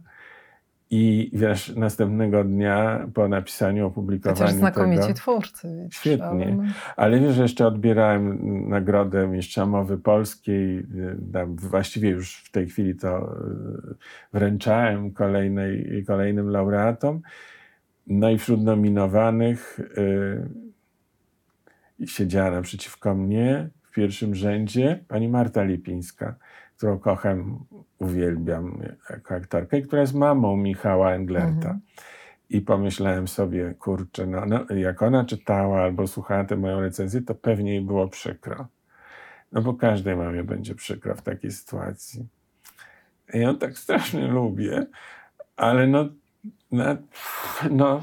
[0.97, 5.87] I wiesz, następnego dnia po napisaniu, opublikowaniu Chociaż znakomici tego, twórcy.
[5.91, 6.57] Świetnie.
[6.95, 7.19] Ale...
[7.19, 10.85] wiesz, jeszcze odbierałem nagrodę Mistrza Mowy Polskiej.
[11.47, 13.35] Właściwie już w tej chwili to e,
[14.33, 17.21] wręczałem kolejnej, kolejnym laureatom.
[18.07, 19.79] No i wśród nominowanych
[21.99, 26.35] yy, siedziała naprzeciwko mnie w pierwszym rzędzie pani Marta Lipińska
[26.77, 27.65] którą kocham,
[27.99, 31.49] uwielbiam jako aktorkę, która jest mamą Michała Englerta.
[31.51, 31.79] Mhm.
[32.49, 37.35] I pomyślałem sobie, kurczę, no, no, jak ona czytała albo słuchała tę moją recenzję, to
[37.35, 38.67] pewnie jej było przykro.
[39.51, 42.27] No bo każdej mamie będzie przykro w takiej sytuacji.
[43.33, 44.85] I ją tak strasznie lubię,
[45.55, 46.05] ale no,
[46.71, 46.85] no,
[47.71, 48.01] no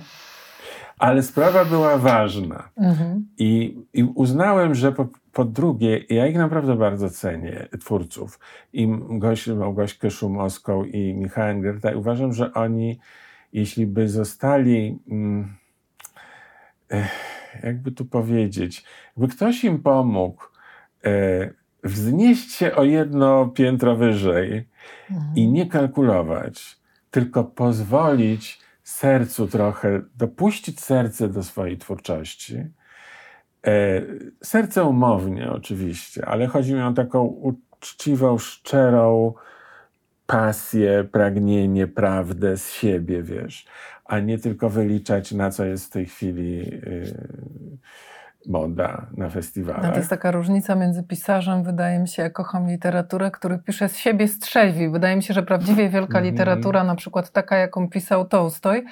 [1.02, 2.68] ale sprawa była ważna.
[2.76, 3.26] Mhm.
[3.38, 8.38] I, I uznałem, że po, po drugie, ja ich naprawdę bardzo cenię, twórców,
[8.72, 11.92] i Goś, Małgośkę Szumowską i Michałem Gerta.
[11.92, 12.98] I uważam, że oni,
[13.52, 15.54] jeśli by zostali, mm,
[17.62, 18.84] jakby tu powiedzieć,
[19.16, 20.42] jakby ktoś im pomógł
[21.04, 21.50] e,
[21.84, 24.68] wznieść się o jedno piętro wyżej
[25.10, 25.36] mhm.
[25.36, 26.78] i nie kalkulować,
[27.10, 28.62] tylko pozwolić
[28.92, 32.64] sercu trochę, dopuścić serce do swojej twórczości,
[33.66, 34.02] E,
[34.42, 39.34] serce umownie oczywiście, ale chodzi mi o taką uczciwą, szczerą
[40.26, 43.66] pasję, pragnienie, prawdę z siebie, wiesz,
[44.04, 47.14] a nie tylko wyliczać, na co jest w tej chwili yy,
[48.48, 49.82] moda na festiwalach.
[49.82, 53.88] No to jest taka różnica między pisarzem, wydaje mi się, ja kocham literaturę, który pisze
[53.88, 54.88] z siebie strzewi.
[54.88, 56.24] Wydaje mi się, że prawdziwie wielka mhm.
[56.24, 58.84] literatura, na przykład taka, jaką pisał Tolstoj,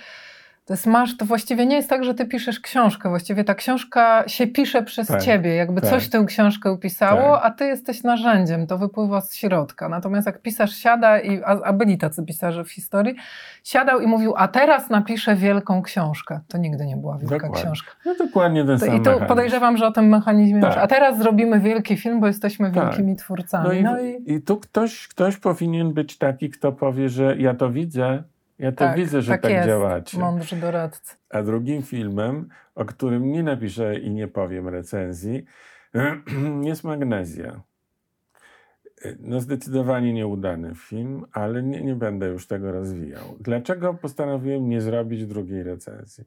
[0.70, 4.24] to jest masz, to właściwie nie jest tak, że ty piszesz książkę, właściwie ta książka
[4.26, 5.90] się pisze przez tak, ciebie, jakby tak.
[5.90, 7.44] coś tę książkę upisało, tak.
[7.44, 9.88] a ty jesteś narzędziem, to wypływa z środka.
[9.88, 13.14] Natomiast jak pisarz siada, i, a, a, byli tacy pisarze w historii,
[13.64, 16.40] siadał i mówił, a teraz napiszę wielką książkę.
[16.48, 17.62] To nigdy nie była wielka dokładnie.
[17.62, 17.90] książka.
[18.06, 20.76] No dokładnie ten to, sam I tu podejrzewam, że o tym mechanizmie tak.
[20.76, 22.84] A teraz zrobimy wielki film, bo jesteśmy tak.
[22.84, 23.64] wielkimi twórcami.
[23.64, 24.34] No i, no i...
[24.34, 28.22] i tu ktoś, ktoś powinien być taki, kto powie, że ja to widzę,
[28.60, 29.68] ja to tak, widzę, że tak, tak jest.
[29.68, 30.18] działacie.
[30.18, 31.16] Mądrzy doradcy.
[31.30, 35.44] A drugim filmem, o którym nie napiszę i nie powiem recenzji,
[36.62, 37.62] jest Magnezja.
[39.18, 43.36] No zdecydowanie nieudany film, ale nie, nie będę już tego rozwijał.
[43.40, 46.24] Dlaczego postanowiłem nie zrobić drugiej recenzji?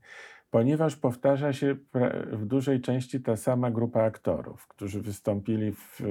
[0.54, 1.76] Ponieważ powtarza się
[2.32, 6.02] w dużej części ta sama grupa aktorów, którzy wystąpili w.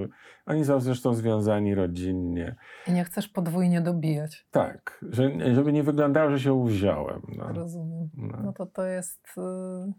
[0.46, 2.56] Oni są zresztą związani rodzinnie.
[2.86, 4.46] I nie chcesz podwójnie dobijać.
[4.50, 7.22] Tak, że, żeby nie wyglądało, że się uwziąłem.
[7.36, 7.52] No.
[7.52, 8.10] Rozumiem.
[8.14, 8.38] No.
[8.42, 8.52] no.
[8.52, 9.28] to to jest.
[9.38, 9.92] Y,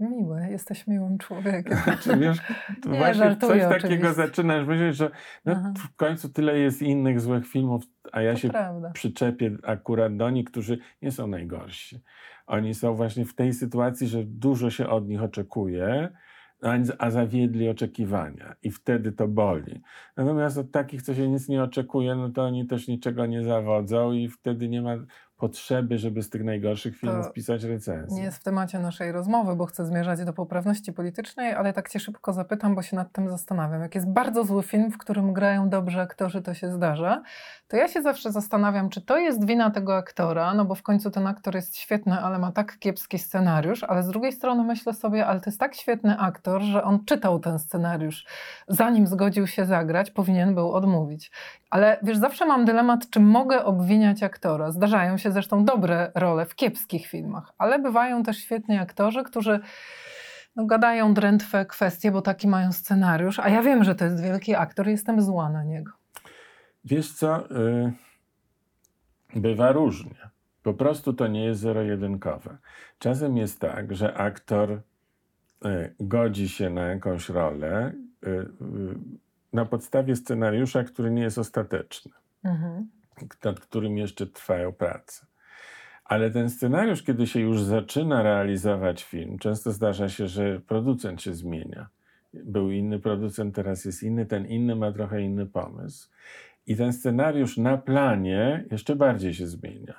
[0.00, 1.78] miłe, jesteś miłym człowiekiem.
[2.02, 2.38] Czy wiesz,
[2.82, 4.14] to nie, właśnie coś takiego oczywiście.
[4.14, 5.10] zaczynasz myśleć, że
[5.44, 8.90] no, w końcu tyle jest innych złych filmów, a ja to się prawda.
[8.90, 12.02] przyczepię akurat do nich, którzy nie są najgorsi.
[12.48, 16.08] Oni są właśnie w tej sytuacji, że dużo się od nich oczekuje,
[16.98, 19.82] a zawiedli oczekiwania i wtedy to boli.
[20.16, 24.12] Natomiast od takich, co się nic nie oczekuje, no to oni też niczego nie zawodzą
[24.12, 24.96] i wtedy nie ma
[25.38, 28.16] potrzeby, żeby z tych najgorszych filmów To pisać recenzje.
[28.16, 32.00] Nie jest w temacie naszej rozmowy, bo chcę zmierzać do poprawności politycznej, ale tak cię
[32.00, 33.82] szybko zapytam, bo się nad tym zastanawiam.
[33.82, 37.22] Jak jest bardzo zły film, w którym grają dobrze aktorzy, to się zdarza,
[37.68, 41.10] to ja się zawsze zastanawiam, czy to jest wina tego aktora, no bo w końcu
[41.10, 45.26] ten aktor jest świetny, ale ma tak kiepski scenariusz, ale z drugiej strony myślę sobie,
[45.26, 48.26] ale to jest tak świetny aktor, że on czytał ten scenariusz,
[48.68, 51.30] zanim zgodził się zagrać, powinien był odmówić.
[51.70, 54.70] Ale wiesz, zawsze mam dylemat, czy mogę obwiniać aktora.
[54.70, 59.60] Zdarzają się zresztą dobre role w kiepskich filmach, ale bywają też świetni aktorzy, którzy
[60.56, 64.54] no, gadają drętwe kwestie, bo taki mają scenariusz, a ja wiem, że to jest wielki
[64.54, 65.92] aktor, jestem zła na niego.
[66.84, 67.92] Wiesz co, y,
[69.36, 70.28] bywa różnie.
[70.62, 72.58] Po prostu to nie jest zero-jedynkowe.
[72.98, 74.80] Czasem jest tak, że aktor y,
[76.00, 77.92] godzi się na jakąś rolę
[78.26, 78.48] y,
[79.52, 82.12] na podstawie scenariusza, który nie jest ostateczny,
[82.44, 82.88] Mhm.
[83.44, 85.26] Nad którym jeszcze trwają prace.
[86.04, 91.34] Ale ten scenariusz, kiedy się już zaczyna realizować film, często zdarza się, że producent się
[91.34, 91.88] zmienia.
[92.34, 96.08] Był inny producent, teraz jest inny, ten inny ma trochę inny pomysł.
[96.66, 99.94] I ten scenariusz na planie jeszcze bardziej się zmienia.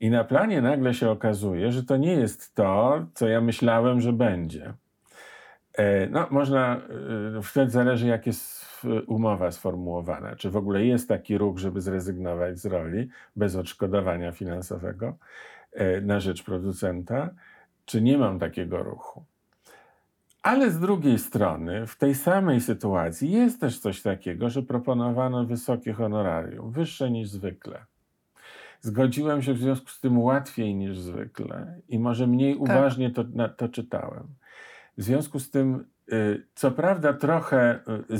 [0.00, 4.12] I na planie nagle się okazuje, że to nie jest to, co ja myślałem, że
[4.12, 4.74] będzie.
[5.74, 6.76] E, No, można,
[7.38, 8.71] e, wtedy zależy, jak jest
[9.06, 10.36] umowa sformułowana.
[10.36, 15.16] Czy w ogóle jest taki ruch, żeby zrezygnować z roli bez odszkodowania finansowego
[15.72, 17.30] e, na rzecz producenta,
[17.84, 19.24] czy nie mam takiego ruchu.
[20.42, 25.92] Ale z drugiej strony, w tej samej sytuacji jest też coś takiego, że proponowano wysokie
[25.92, 27.84] honorarium, wyższe niż zwykle.
[28.80, 33.48] Zgodziłem się w związku z tym łatwiej niż zwykle i może mniej uważnie to, na,
[33.48, 34.26] to czytałem.
[34.98, 35.84] W związku z tym,
[36.54, 38.14] co prawda, trochę y,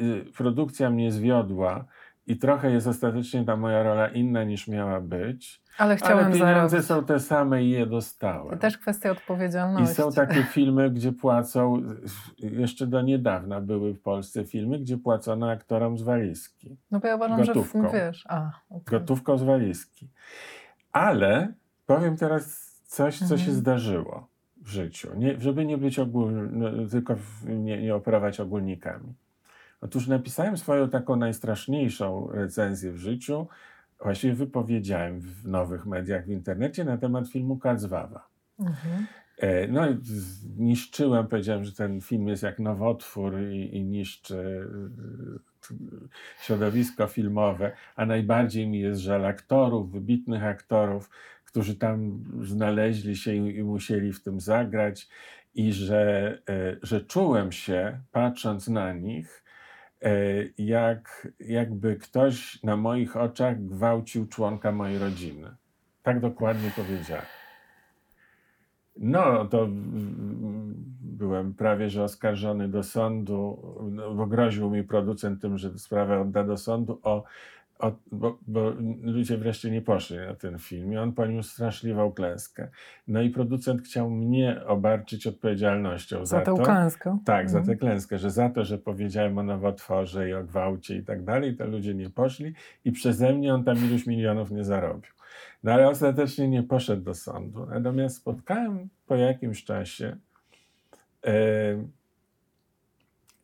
[0.00, 1.84] y, produkcja mnie zwiodła
[2.26, 6.82] i trochę jest ostatecznie ta moja rola inna niż miała być, Ale chciałem ale pieniądze
[6.82, 6.86] zarobić.
[6.86, 8.58] są te same i je To dostałem.
[8.58, 9.94] też kwestia I odpowiedzialności.
[9.94, 11.82] są takie filmy, gdzie płacą,
[12.38, 16.76] jeszcze do niedawna były w Polsce filmy, gdzie płacono aktorom z walizki.
[16.90, 17.82] No bo ja uważam, Gotówką.
[17.82, 18.24] że w- wiesz.
[18.28, 19.00] A, okej.
[19.00, 20.08] Gotówką z walizki.
[20.92, 21.52] Ale
[21.86, 23.40] powiem teraz coś, co Mhm.
[23.40, 24.28] się zdarzyło
[24.64, 25.08] w życiu.
[25.16, 29.14] Nie, żeby nie być ogólny, no, tylko w, nie, nie operować ogólnikami.
[29.80, 33.46] Otóż napisałem swoją taką najstraszniejszą recenzję w życiu.
[34.02, 38.28] Właściwie wypowiedziałem w nowych mediach w internecie na temat filmu Kacwawa.
[38.58, 39.06] Mhm.
[39.38, 39.82] E, No
[40.58, 44.68] niszczyłem, powiedziałem, że ten film jest jak nowotwór i, i niszczy
[45.70, 45.78] e,
[46.40, 51.10] środowisko filmowe, a najbardziej mi jest żal aktorów, wybitnych aktorów,
[51.54, 55.08] którzy tam znaleźli się i, i musieli w tym zagrać
[55.54, 59.44] i że, e, że czułem się, patrząc na nich,
[60.02, 60.12] e,
[60.58, 65.50] jak, jakby ktoś na moich oczach gwałcił członka mojej rodziny.
[66.02, 67.26] Tak dokładnie powiedziałem.
[68.96, 69.68] No, to
[71.00, 76.44] byłem prawie że oskarżony do sądu, no, bo groził mi producent tym, że sprawę odda
[76.44, 77.24] do sądu, o,
[77.78, 78.70] o, bo, bo
[79.02, 82.68] ludzie wreszcie nie poszli na ten film i on poniósł straszliwą klęskę.
[83.08, 86.62] No i producent chciał mnie obarczyć odpowiedzialnością za, Za tę to.
[86.62, 87.18] klęskę.
[87.24, 87.76] Tak, za Mhm.
[87.78, 91.56] tę klęskę, że za to, że powiedziałem o nowotworze i o gwałcie i tak dalej,
[91.56, 95.12] to ludzie nie poszli i przeze mnie on tam iluś milionów nie zarobił.
[95.62, 97.66] No ale ostatecznie nie poszedł do sądu.
[97.66, 100.16] Natomiast spotkałem po jakimś czasie
[101.26, 101.32] e,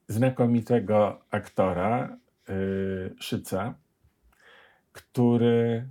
[0.08, 2.16] znakomitego aktora
[2.48, 2.52] e,
[3.20, 3.74] Szyca,
[5.02, 5.88] który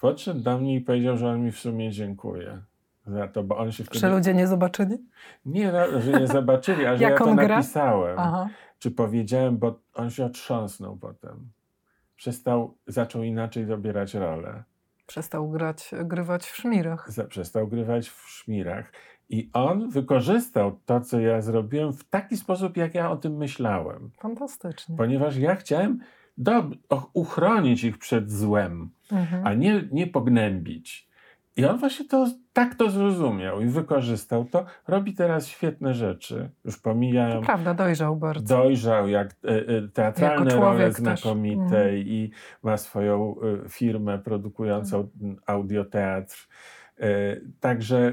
[0.00, 2.62] podszedł do mnie i powiedział, że on mi w sumie dziękuje
[3.06, 3.98] za to, bo on się wtedy...
[3.98, 4.98] Że ludzie nie zobaczyli?
[5.46, 7.48] Nie, no, że nie zobaczyli, a że ja to gra?
[7.48, 8.18] napisałem.
[8.18, 8.48] Aha.
[8.78, 11.50] Czy powiedziałem, bo on się otrząsnął potem.
[12.16, 14.62] Przestał, zaczął inaczej dobierać rolę.
[15.06, 17.08] Przestał grać, grywać w szmirach.
[17.28, 18.92] Przestał grywać w szmirach.
[19.28, 24.10] I on wykorzystał to, co ja zrobiłem w taki sposób, jak ja o tym myślałem.
[24.18, 24.96] Fantastycznie.
[24.96, 26.00] Ponieważ ja chciałem
[26.88, 29.46] och- uchronić ich przed złem, Mhm.
[29.46, 31.08] a nie, nie pognębić.
[31.56, 34.64] I on właśnie to, tak to zrozumiał i wykorzystał to.
[34.88, 36.50] Robi teraz świetne rzeczy.
[36.64, 38.56] Już pomijają To prawda, dojrzał bardzo.
[38.56, 42.30] dojrzał jak e, e, teatralne role znakomite i
[42.62, 45.36] ma swoją e, firmę produkującą Mhm.
[45.46, 46.48] audioteatr.
[47.60, 48.12] Także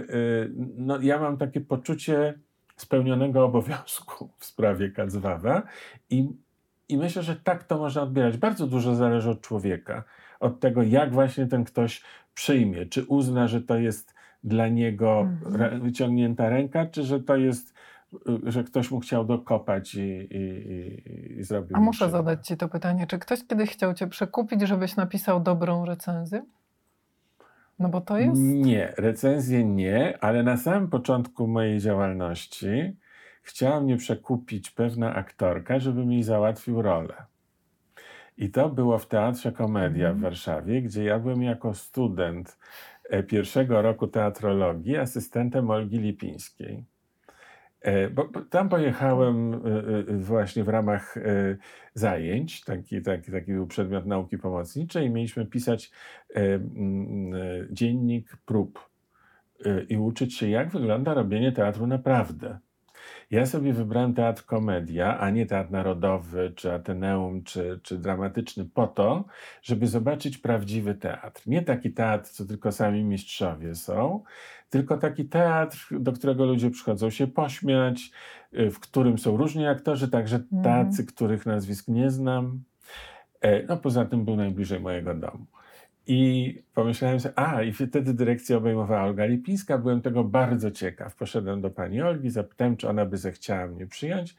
[0.77, 2.39] no, ja mam takie poczucie
[2.75, 5.63] spełnionego obowiązku w sprawie Kacwawa
[6.10, 6.29] i,
[6.89, 8.38] i myślę, że tak to można odbierać.
[8.38, 10.04] Bardzo dużo zależy od człowieka,
[10.39, 15.82] od tego, jak właśnie ten ktoś przyjmie, czy uzna, że to jest dla niego Mhm.
[15.82, 17.73] wyciągnięta ręka, czy że to jest
[18.43, 21.78] że ktoś mu chciał dokopać i, i, i zrobił.
[21.78, 23.08] A muszę zadać Ci to pytanie.
[23.08, 26.45] Czy ktoś kiedyś chciał Cię przekupić, żebyś napisał dobrą recenzję?
[27.80, 28.42] No bo to jest.
[28.42, 32.96] Nie, recenzję nie, ale na samym początku mojej działalności
[33.42, 37.13] chciała mnie przekupić pewna aktorka, żeby mi załatwił rolę.
[38.40, 40.21] I to było w Teatrze Komedia w mhm.
[40.21, 42.58] Warszawie, gdzie ja byłem jako student
[43.10, 46.85] e, pierwszego roku teatrologii asystentem Olgi Lipińskiej.
[47.81, 49.60] E, bo, tam pojechałem e,
[50.17, 51.15] właśnie w ramach
[51.94, 55.92] zajęć, taki, taki, taki był przedmiot nauki pomocniczej i mieliśmy pisać
[57.71, 58.90] dziennik prób
[59.90, 62.60] i uczyć się, jak wygląda robienie teatru naprawdę.
[63.31, 68.87] Ja sobie wybrałem teatr komedia, a nie teatr narodowy, czy Ateneum, czy, czy dramatyczny, po
[68.87, 69.25] to,
[69.62, 71.41] żeby zobaczyć prawdziwy teatr.
[71.45, 74.23] Nie taki teatr, co tylko sami mistrzowie są,
[74.69, 78.12] tylko taki teatr, do którego ludzie przychodzą się pośmiać,
[78.53, 80.63] y, w którym są różni aktorzy, także mhm.
[80.63, 82.63] tacy, których nazwisk nie znam.
[83.41, 85.45] E, no poza tym był najbliżej mojego domu.
[86.08, 89.77] I pomyślałem sobie, a i wtedy dyrekcję obejmowała Olga Lipińska.
[89.77, 91.15] Byłem tego bardzo ciekaw.
[91.15, 94.35] Poszedłem do pani Olgi, zapytałem, czy ona by zechciała mnie przyjąć.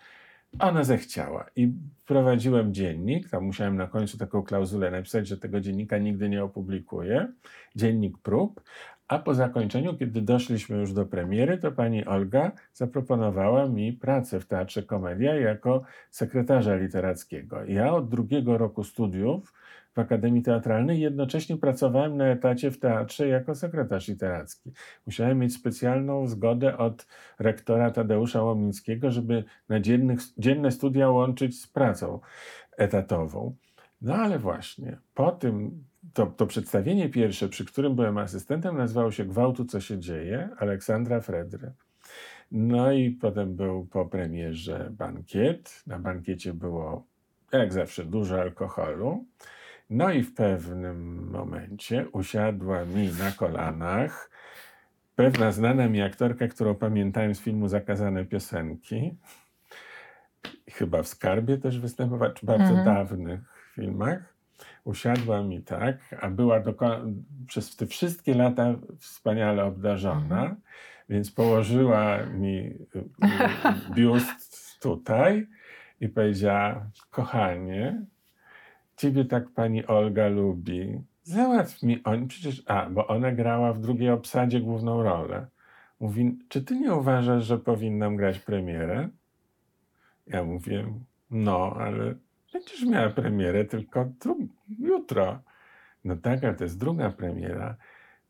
[0.58, 1.72] Ona zechciała i
[2.06, 3.28] prowadziłem dziennik.
[3.28, 7.28] Tam musiałem na końcu taką klauzulę napisać, że tego dziennika nigdy nie opublikuję.
[7.76, 8.60] Dziennik prób.
[9.08, 14.46] A po zakończeniu, kiedy doszliśmy już do premiery, to pani Olga zaproponowała mi pracę w
[14.46, 17.64] Teatrze Komedia jako sekretarza literackiego.
[17.64, 19.52] Ja od drugiego roku studiów
[19.94, 21.00] w Akademii Teatralnej.
[21.00, 24.72] Jednocześnie pracowałem na etacie w teatrze jako sekretarz literacki.
[25.06, 27.06] Musiałem mieć specjalną zgodę od
[27.38, 32.20] rektora Tadeusza Łomińskiego, żeby na dziennych, dzienne studia łączyć z pracą
[32.76, 33.56] etatową.
[34.02, 39.24] No ale właśnie, po tym, to, to przedstawienie pierwsze, przy którym byłem asystentem, nazywało się
[39.24, 41.72] Gwałtu, co się dzieje, Aleksandra Fredry.
[42.52, 45.82] No i potem był po premierze bankiet.
[45.86, 47.06] Na bankiecie było,
[47.52, 49.24] jak zawsze, dużo alkoholu.
[49.90, 54.30] No i w pewnym momencie usiadła mi na kolanach
[55.20, 59.14] pewna znana mi aktorka, którą pamiętałem z filmu Zakazane Piosenki.
[60.70, 62.84] Chyba w Skarbie też występowała, czy bardzo mhm.
[62.84, 63.40] dawnych
[63.74, 64.34] filmach.
[64.84, 66.62] Usiadła mi tak, a była
[67.46, 70.56] przez te wszystkie lata wspaniale obdarzona, mhm.
[71.08, 73.04] więc położyła mi y, y,
[73.94, 75.46] biust tutaj
[76.00, 78.06] i powiedziała, kochanie,
[79.00, 81.02] ciebie tak pani Olga lubi.
[81.22, 85.46] Załatw mi on, przecież, a, bo ona grała w drugiej obsadzie główną rolę.
[86.00, 89.08] Mówi, czy ty nie uważasz, że powinnam grać premierę?
[90.26, 90.94] Ja mówię,
[91.30, 92.14] no, ale
[92.52, 94.12] będziesz miała premierę tylko
[94.78, 95.42] jutro.
[96.04, 97.76] No tak, ale to jest druga premiera.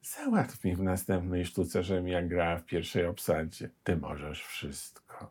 [0.02, 3.70] Załatw mi w następnej sztuce, żebym ja grała w pierwszej obsadzie.
[3.84, 5.30] Ty możesz wszystko.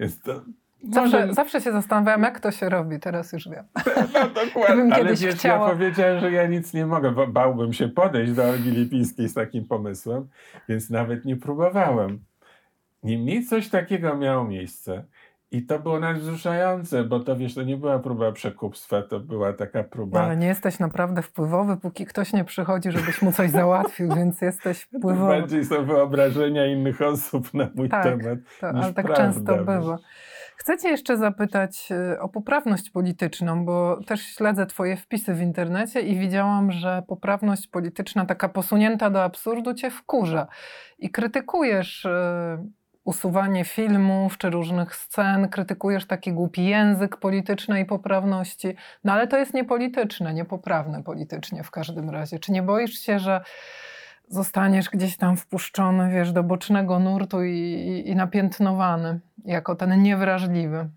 [0.00, 0.44] Więc to,
[0.84, 1.34] Zawsze, Może...
[1.34, 3.64] zawsze się zastanawiam, jak to się robi, teraz już wiem.
[4.14, 5.68] No dokładnie, ale wiesz, chciała...
[5.68, 9.34] ja powiedziałem, że ja nic nie mogę, bo bałbym się podejść do Olgi Lipińskiej z
[9.34, 10.28] takim pomysłem,
[10.68, 12.18] więc nawet nie próbowałem.
[13.02, 15.04] Niemniej coś takiego miało miejsce
[15.52, 19.84] i to było nadwzruszające, bo to wiesz, to nie była próba przekupstwa, to była taka
[19.84, 20.20] próba...
[20.20, 24.80] Ale nie jesteś naprawdę wpływowy, póki ktoś nie przychodzi, żebyś mu coś załatwił, więc jesteś
[24.80, 25.40] wpływowy.
[25.40, 28.38] Bardziej są wyobrażenia innych osób na mój tak, temat.
[28.60, 29.98] To, ale tak prawda, często bywa.
[30.60, 36.00] Chcę Cię jeszcze zapytać y, o poprawność polityczną, bo też śledzę Twoje wpisy w internecie
[36.00, 40.46] i widziałam, że poprawność polityczna, taka posunięta do absurdu, Cię wkurza.
[40.98, 42.10] I krytykujesz y,
[43.04, 49.54] usuwanie filmów czy różnych scen, krytykujesz taki głupi język politycznej poprawności, no ale to jest
[49.54, 52.38] niepolityczne, niepoprawne politycznie w każdym razie.
[52.38, 53.40] Czy nie boisz się, że
[54.30, 60.88] zostaniesz gdzieś tam wpuszczony, wiesz, do bocznego nurtu i, i, i napiętnowany, jako ten niewrażliwy.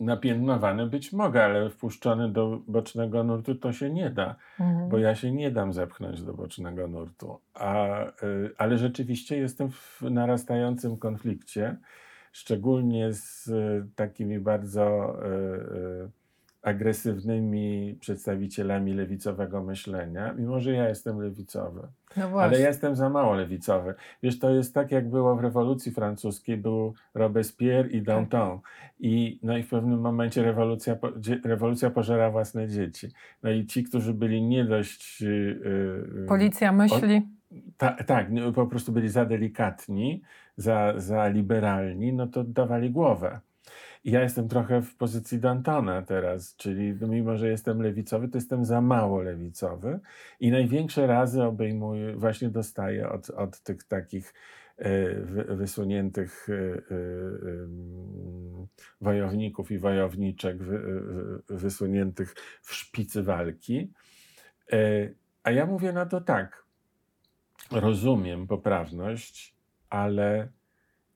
[0.00, 4.88] Napiętnowany być mogę, ale wpuszczony do bocznego nurtu to się nie da, mhm.
[4.88, 7.38] bo ja się nie dam zepchnąć do bocznego nurtu.
[7.54, 11.76] A, y, ale rzeczywiście jestem w narastającym konflikcie,
[12.32, 15.16] szczególnie z y, takimi bardzo
[16.04, 16.23] y,
[16.64, 21.88] agresywnymi przedstawicielami lewicowego myślenia, mimo że ja jestem lewicowy.
[22.16, 23.94] No ale ja jestem za mało lewicowy.
[24.22, 28.60] Wiesz, to jest tak, jak było w rewolucji francuskiej, był Robespierre i Danton.
[29.00, 30.96] I, no i w pewnym momencie rewolucja,
[31.44, 33.08] rewolucja pożera własne dzieci.
[33.42, 35.20] No i ci, którzy byli nie dość...
[35.20, 37.22] Yy, Policja myśli.
[37.76, 40.22] tak, ta, po prostu byli za delikatni,
[40.56, 43.40] za, za liberalni, no to dawali głowę.
[44.04, 48.80] Ja jestem trochę w pozycji Dantona teraz, czyli mimo, że jestem lewicowy, to jestem za
[48.80, 50.00] mało lewicowy
[50.40, 54.34] i największe razy obejmuję, właśnie dostaję od, od tych takich
[55.48, 56.48] wysuniętych
[59.00, 60.58] wojowników i wojowniczek
[61.48, 63.92] wysuniętych w szpicy walki.
[65.42, 66.64] A ja mówię na to tak.
[67.70, 69.54] Rozumiem poprawność,
[69.90, 70.48] ale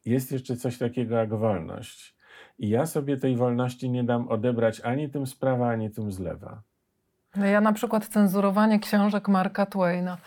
[0.05, 2.18] jest jeszcze coś takiego jak wolność.
[2.59, 6.19] I ja sobie tej wolności nie dam odebrać ani tym z prawa, ani tym z
[6.19, 6.63] lewa.
[7.37, 10.19] No ja na przykład cenzurowanie książek Marka Twaina.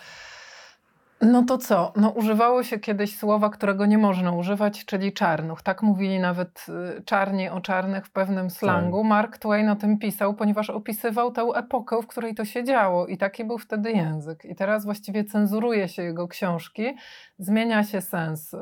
[1.21, 1.93] No to co?
[1.95, 5.61] No używało się kiedyś słowa, którego nie można używać, czyli czarnuch.
[5.61, 6.65] Tak mówili nawet
[6.99, 8.97] y, czarni o czarnych w pewnym slangu.
[8.97, 9.09] Tak.
[9.09, 13.17] Mark Twain o tym pisał, ponieważ opisywał tę epokę, w której to się działo i
[13.17, 14.45] taki był wtedy język.
[14.45, 16.95] I teraz właściwie cenzuruje się jego książki,
[17.37, 18.57] zmienia się sens y,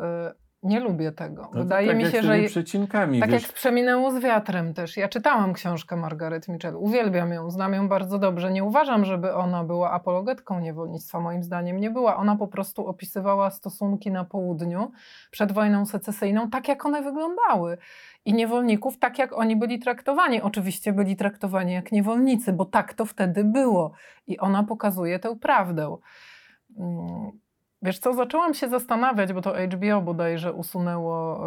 [0.64, 1.50] nie lubię tego.
[1.54, 2.44] No Wydaje tak mi się, że.
[2.48, 3.44] Przecinkami, tak wiesz...
[3.44, 4.98] jak przeminęło z wiatrem też.
[4.98, 8.52] Ja czytałam książkę Margaret Mitchell, uwielbiam ją, znam ją bardzo dobrze.
[8.52, 11.20] Nie uważam, żeby ona była apologetką niewolnictwa.
[11.20, 12.16] Moim zdaniem nie była.
[12.16, 14.92] Ona po prostu opisywała stosunki na południu
[15.32, 17.78] przed wojną secesyjną, tak jak one wyglądały.
[18.26, 20.42] I niewolników tak, jak oni byli traktowani.
[20.42, 23.92] Oczywiście byli traktowani jak niewolnicy, bo tak to wtedy było.
[24.28, 25.98] I ona pokazuje tę prawdę.
[26.80, 27.32] Mm,
[27.82, 31.42] Wiesz co, zaczęłam się zastanawiać, bo to HBO bodajże usunęło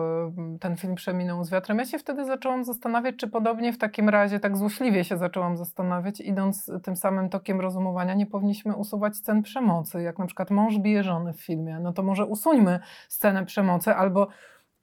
[0.55, 1.79] y, ten film Przeminął z wiatrem.
[1.79, 6.21] Ja się wtedy zaczęłam zastanawiać, czy podobnie w takim razie, tak złośliwie się zaczęłam zastanawiać,
[6.21, 10.03] idąc tym samym tokiem rozumowania, nie powinniśmy usuwać scen przemocy.
[10.03, 14.29] Jak na przykład mąż bije żony w filmie, no to może usuńmy scenę przemocy albo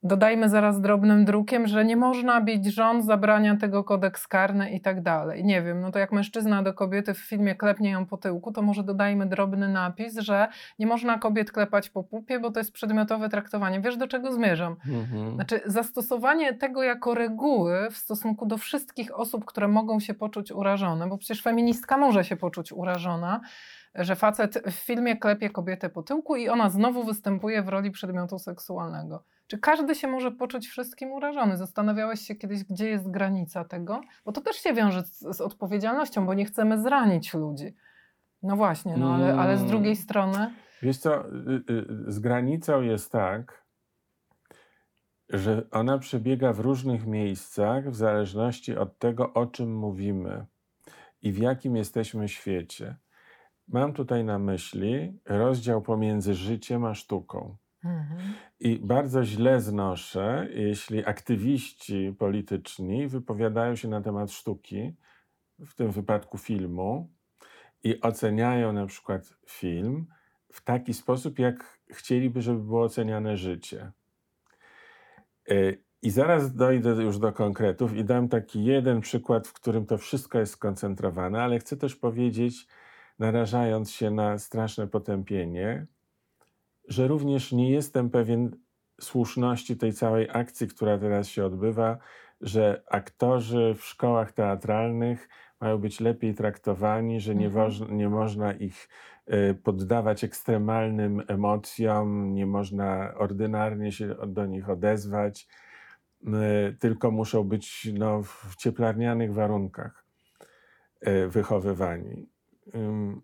[0.02, 5.02] Dodajmy zaraz drobnym drukiem, że nie można bić żon, zabrania tego kodeks karny i tak
[5.02, 5.44] dalej.
[5.44, 8.62] Nie wiem, no to jak mężczyzna do kobiety w filmie klepnie ją po tyłku, to
[8.62, 10.48] może dodajmy drobny napis, że
[10.78, 13.80] nie można kobiet klepać po pupie, bo to jest przedmiotowe traktowanie.
[13.80, 14.76] Wiesz, do czego zmierzam?
[14.88, 15.34] Mhm.
[15.34, 21.08] Znaczy, zastosowanie tego jako reguły w stosunku do wszystkich osób, które mogą się poczuć urażone,
[21.08, 23.40] bo przecież feministka może się poczuć urażona,
[23.94, 28.38] że facet w filmie klepie kobietę po tyłku i ona znowu występuje w roli przedmiotu
[28.38, 29.24] seksualnego.
[29.46, 31.56] Czy każdy się może poczuć wszystkim urażony?
[31.56, 34.00] Zastanawiałeś się kiedyś, gdzie jest granica tego?
[34.24, 37.74] Bo to też się wiąże z, z odpowiedzialnością, bo nie chcemy zranić ludzi.
[38.42, 40.02] No właśnie, no ale, ale z drugiej mm.
[40.02, 40.54] strony.
[40.82, 41.30] Wiesz co, y,
[41.70, 43.64] y, z granicą jest tak,
[45.28, 50.46] że ona przebiega w różnych miejscach w zależności od tego, o czym mówimy
[51.22, 52.96] i w jakim jesteśmy świecie.
[53.72, 57.56] Mam tutaj na myśli rozdział pomiędzy życiem a sztuką.
[57.84, 58.20] Mhm.
[58.60, 64.94] I bardzo źle znoszę, jeśli aktywiści polityczni wypowiadają się na temat sztuki,
[65.58, 67.10] w tym wypadku filmu,
[67.82, 70.06] i oceniają na przykład film
[70.52, 73.92] w taki sposób, jak chcieliby, żeby było oceniane życie.
[75.50, 75.54] E,
[76.02, 80.38] I zaraz dojdę już do konkretów i dam taki jeden przykład, w którym to wszystko
[80.38, 82.66] jest skoncentrowane, ale chcę też powiedzieć,
[83.20, 85.86] narażając się na straszne potępienie,
[86.88, 88.56] że również nie jestem pewien
[89.00, 91.98] słuszności tej całej akcji, która teraz się odbywa,
[92.40, 95.28] że aktorzy w szkołach teatralnych
[95.60, 97.96] mają być lepiej traktowani, że nie, mhm.
[97.96, 98.88] nie można ich
[99.28, 105.48] y, poddawać ekstremalnym emocjom, nie można ordynarnie się do nich odezwać,
[106.22, 110.04] y, tylko muszą być no, w cieplarnianych warunkach
[111.08, 112.39] y, wychowywani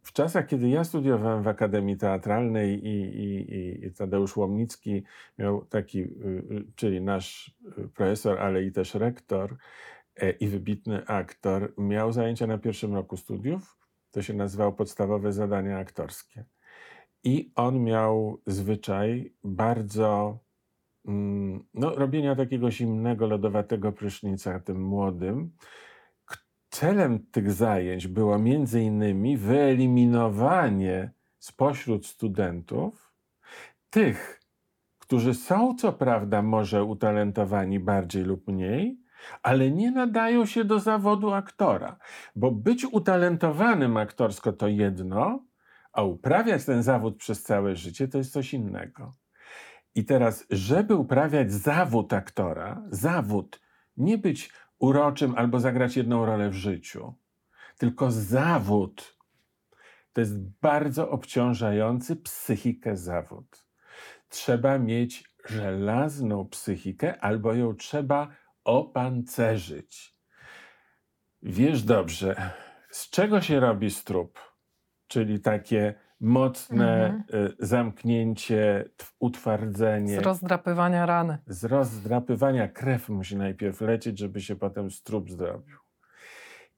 [0.03, 5.03] w czasach, kiedy ja studiowałem w Akademii Teatralnej i, i, i Tadeusz Łomnicki
[5.39, 9.57] miał taki, y, y, czyli nasz y, profesor, ale i też rektor
[10.17, 13.79] e, i wybitny aktor, miał zajęcia na pierwszym roku studiów.
[14.11, 16.45] To się nazywało podstawowe zadania aktorskie.
[17.25, 20.39] I on miał zwyczaj bardzo
[21.07, 25.51] mm, no, robienia takiego zimnego, lodowatego prysznica tym młodym,
[26.77, 33.13] Celem tych zajęć było między innymi wyeliminowanie spośród studentów
[33.91, 34.41] tych,
[34.99, 39.01] którzy są co prawda może utalentowani bardziej lub mniej,
[39.43, 41.97] ale nie nadają się do zawodu aktora,
[42.35, 45.45] bo być utalentowanym aktorsko to jedno,
[45.93, 49.13] a uprawiać ten zawód przez całe życie to jest coś innego.
[49.95, 53.61] I teraz, żeby uprawiać zawód aktora, zawód,
[53.97, 57.15] nie być uroczym albo zagrać jedną rolę w życiu.
[57.79, 59.17] Tylko zawód
[60.17, 63.67] to jest bardzo obciążający psychikę zawód.
[64.29, 68.29] Trzeba mieć żelazną psychikę albo ją trzeba
[68.65, 70.17] opancerzyć.
[71.43, 72.51] Wiesz dobrze,
[72.91, 74.39] z czego się robi strup?
[75.09, 77.45] Czyli takie mocne mhm.
[77.45, 78.85] Y, zamknięcie,
[79.19, 80.21] utwardzenie.
[80.21, 81.39] Z rozdrapywania rany.
[81.47, 85.77] Z rozdrapywania krew musi najpierw lecieć, żeby się potem strup zrobił.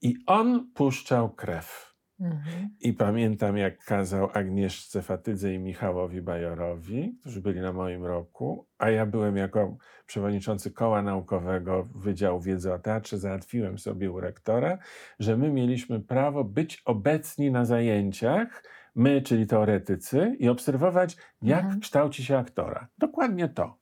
[0.01, 1.89] I on puszczał krew.
[2.19, 2.69] Mhm.
[2.79, 8.89] I pamiętam, jak kazał Agnieszce Fatydze i Michałowi Bajorowi, którzy byli na moim roku, a
[8.89, 14.77] ja byłem jako przewodniczący koła naukowego Wydziału Wiedzy o Teatrze, załatwiłem sobie u rektora,
[15.19, 18.63] że my mieliśmy prawo być obecni na zajęciach,
[18.99, 21.79] my, czyli teoretycy, i obserwować, jak mhm.
[21.79, 22.87] kształci się aktora.
[22.97, 23.77] Dokładnie to.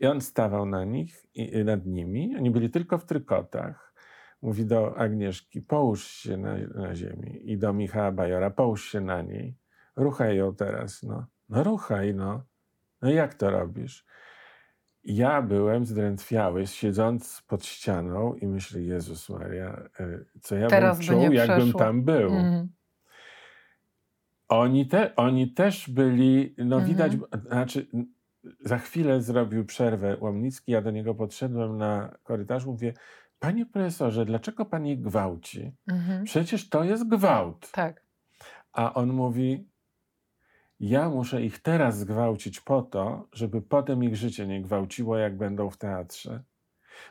[0.00, 1.26] I on stawał na nich,
[1.64, 3.94] nad nimi, oni byli tylko w trykotach,
[4.42, 7.40] mówi do Agnieszki, połóż się na, na ziemi.
[7.52, 9.56] I do Michała Bajora, połóż się na niej.
[9.96, 11.26] Ruchaj ją teraz, no.
[11.48, 12.44] No ruchaj, no.
[13.02, 14.06] No jak to robisz?
[15.04, 21.06] Ja byłem zdrętwiały, siedząc pod ścianą i myślę, Jezus Maria, e, co ja teraz bym
[21.06, 22.30] czuł, jakbym tam był.
[22.30, 22.68] Mm.
[24.48, 26.88] Oni, te, oni też byli, no mm.
[26.88, 27.12] widać,
[27.46, 27.86] znaczy
[28.60, 32.94] za chwilę zrobił przerwę Łomnicki, ja do niego podszedłem na korytarzu, mówię,
[33.44, 35.72] Panie profesorze, dlaczego pan je gwałci?
[35.88, 36.24] Mhm.
[36.24, 37.70] Przecież to jest gwałt.
[37.70, 38.04] Tak.
[38.72, 39.68] A on mówi:
[40.80, 45.70] Ja muszę ich teraz zgwałcić po to, żeby potem ich życie nie gwałciło, jak będą
[45.70, 46.42] w teatrze.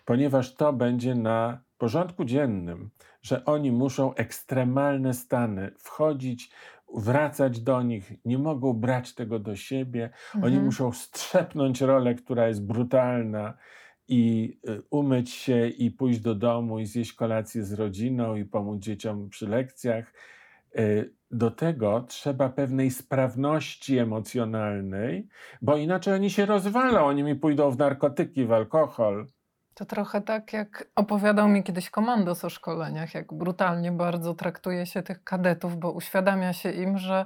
[0.06, 2.90] Ponieważ to będzie na porządku dziennym,
[3.22, 6.52] że oni muszą ekstremalne stany wchodzić,
[6.96, 10.10] wracać do nich, nie mogą brać tego do siebie.
[10.36, 10.44] Mhm.
[10.44, 13.54] Oni muszą strzepnąć rolę, która jest brutalna
[14.08, 18.82] i y, umyć się i pójść do domu i zjeść kolację z rodziną i pomóc
[18.82, 20.14] dzieciom przy lekcjach.
[20.80, 25.28] Y, do tego trzeba pewnej sprawności emocjonalnej,
[25.62, 29.28] bo inaczej oni się rozwalą, oni mi pójdą w narkotyki, w alkohol.
[29.74, 35.04] To trochę tak, jak opowiadał mi kiedyś komandos o szkoleniach, jak brutalnie bardzo traktuje się
[35.04, 37.26] tych kadetów, bo uświadamia się im, że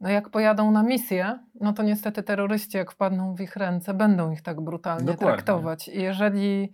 [0.00, 4.32] no jak pojadą na misję, no to niestety terroryści, jak wpadną w ich ręce, będą
[4.32, 5.26] ich tak brutalnie Dokładnie.
[5.26, 5.88] traktować.
[5.88, 6.72] I jeżeli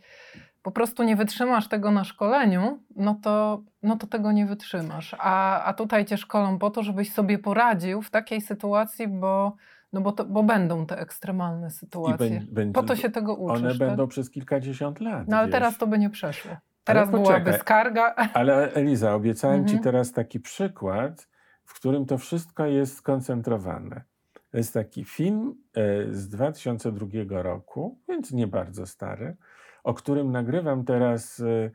[0.62, 5.16] po prostu nie wytrzymasz tego na szkoleniu, no to, no to tego nie wytrzymasz.
[5.18, 9.56] A, a tutaj cię szkolą po to, żebyś sobie poradził w takiej sytuacji, bo,
[9.92, 12.46] no bo, to, bo będą te ekstremalne sytuacje.
[12.74, 13.58] po to się tego uczysz.
[13.58, 13.78] One tak?
[13.78, 15.28] będą przez kilkadziesiąt lat.
[15.28, 15.52] No ale wiesz.
[15.52, 16.56] teraz to by nie przeszło.
[16.84, 18.14] Teraz byłaby skarga.
[18.34, 19.82] Ale Eliza, obiecałem ci mhm.
[19.82, 21.28] teraz taki przykład,
[21.64, 24.02] w którym to wszystko jest skoncentrowane.
[24.50, 27.06] To jest taki film e, z 2002
[27.42, 29.36] roku, więc nie bardzo stary,
[29.84, 31.70] o którym nagrywam teraz e,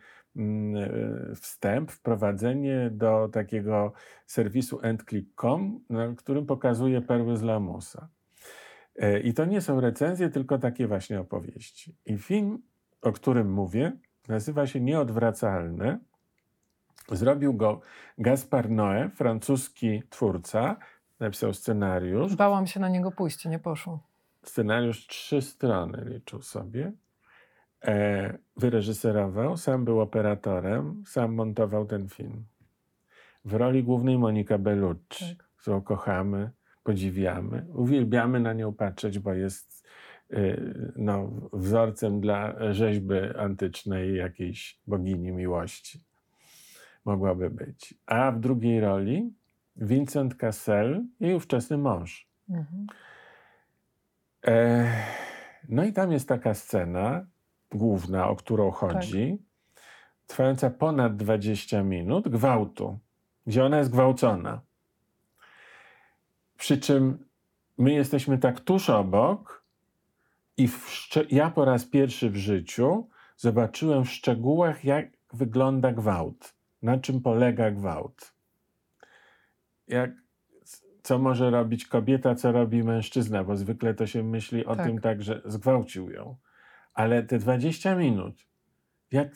[1.36, 3.94] wstęp, wprowadzenie do takiego
[4.26, 8.08] serwisu endclick.com, na którym pokazuje perły z lamusa.
[9.24, 11.96] I to nie są recenzje, tylko takie właśnie opowieści.
[12.06, 12.62] I film,
[13.02, 13.92] o którym mówię,
[14.28, 16.00] nazywa się Nieodwracalne
[17.12, 17.82] Zrobił go
[18.18, 20.76] Gaspar Noé, francuski twórca,
[21.20, 22.36] napisał scenariusz.
[22.36, 24.00] Bałam się na niego pójść, nie poszło.
[24.44, 26.92] Scenariusz trzy strony liczył sobie.
[27.84, 32.46] E, wyreżyserował, sam był operatorem, sam montował ten film.
[33.46, 35.48] W roli głównej Monika Bellucci, tak.
[35.58, 36.52] którą kochamy,
[36.84, 39.88] podziwiamy, uwielbiamy na nią patrzeć, bo jest
[40.34, 46.00] y, no, wzorcem dla rzeźby antycznej jakiejś bogini miłości
[47.06, 47.94] mogłaby być.
[48.06, 49.34] A w drugiej roli
[49.76, 52.30] Vincent Cassel, jej ówczesny mąż.
[52.50, 52.88] Mhm.
[54.48, 54.92] E,
[55.70, 57.26] no i tam jest taka scena
[57.72, 59.84] główna, o którą chodzi, tak.
[60.28, 63.00] trwająca ponad 20 minut, gwałtu,
[63.48, 64.62] gdzie ona jest gwałcona.
[66.58, 67.26] Przy czym
[67.78, 69.66] my jesteśmy tak tuż obok
[70.58, 70.70] i
[71.30, 76.56] ja po raz pierwszy w życiu zobaczyłem w szczegółach, jak wygląda gwałt
[76.86, 78.34] na czym polega gwałt.
[79.88, 80.12] Jak,
[81.04, 84.86] co może robić kobieta, co robi mężczyzna, bo zwykle to się myśli o tak.
[84.86, 86.36] tym tak, że zgwałcił ją.
[86.96, 88.46] Ale te 20 minut,
[89.12, 89.28] jak,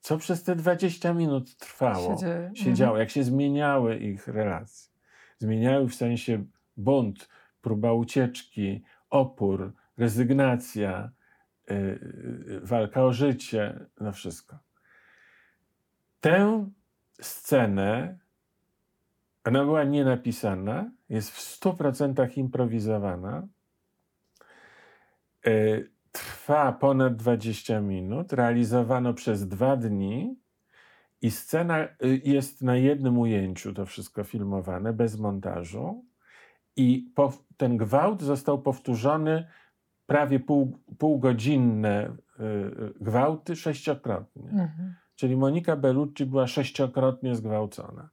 [0.00, 3.00] co przez te 20 minut trwało, się, się działo, mhm.
[3.00, 4.92] jak się zmieniały ich relacje.
[5.38, 6.44] Zmieniały w sensie
[6.76, 7.28] bunt,
[7.60, 11.10] próba ucieczki, opór, rezygnacja,
[11.70, 14.58] yy, walka o życie, no wszystko.
[16.20, 16.70] Tę
[17.20, 18.18] scenę,
[19.44, 23.46] ona była nienapisana, jest w 100% improwizowana,
[25.46, 25.50] e,
[26.12, 30.36] trwa ponad 20 minut, realizowano przez dwa dni
[31.22, 31.88] i scena e,
[32.24, 36.04] jest na jednym ujęciu, to wszystko filmowane, bez montażu.
[36.76, 37.12] I
[37.56, 39.46] ten gwałt został powtórzony
[40.06, 42.14] prawie pół, półgodzinne e,
[43.00, 44.50] gwałty sześciokrotnie.
[44.50, 44.94] Mhm.
[45.16, 48.08] Czyli Monika Bellucci była sześciokrotnie zgwałcona.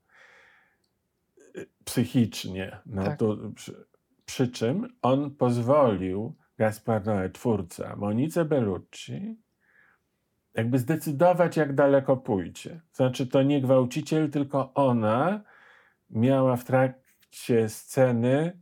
[1.86, 2.78] Psychicznie.
[2.86, 3.20] No tak.
[3.20, 3.86] to, przy,
[4.26, 9.38] przy, czym on pozwolił, Gaspar Noé, twórca, Monice Bellucci,
[10.54, 12.82] jakby zdecydować, jak daleko pójdzie.
[12.94, 15.44] Znaczy, to nie gwałciciel, tylko ona
[16.10, 18.60] miała w trakcie sceny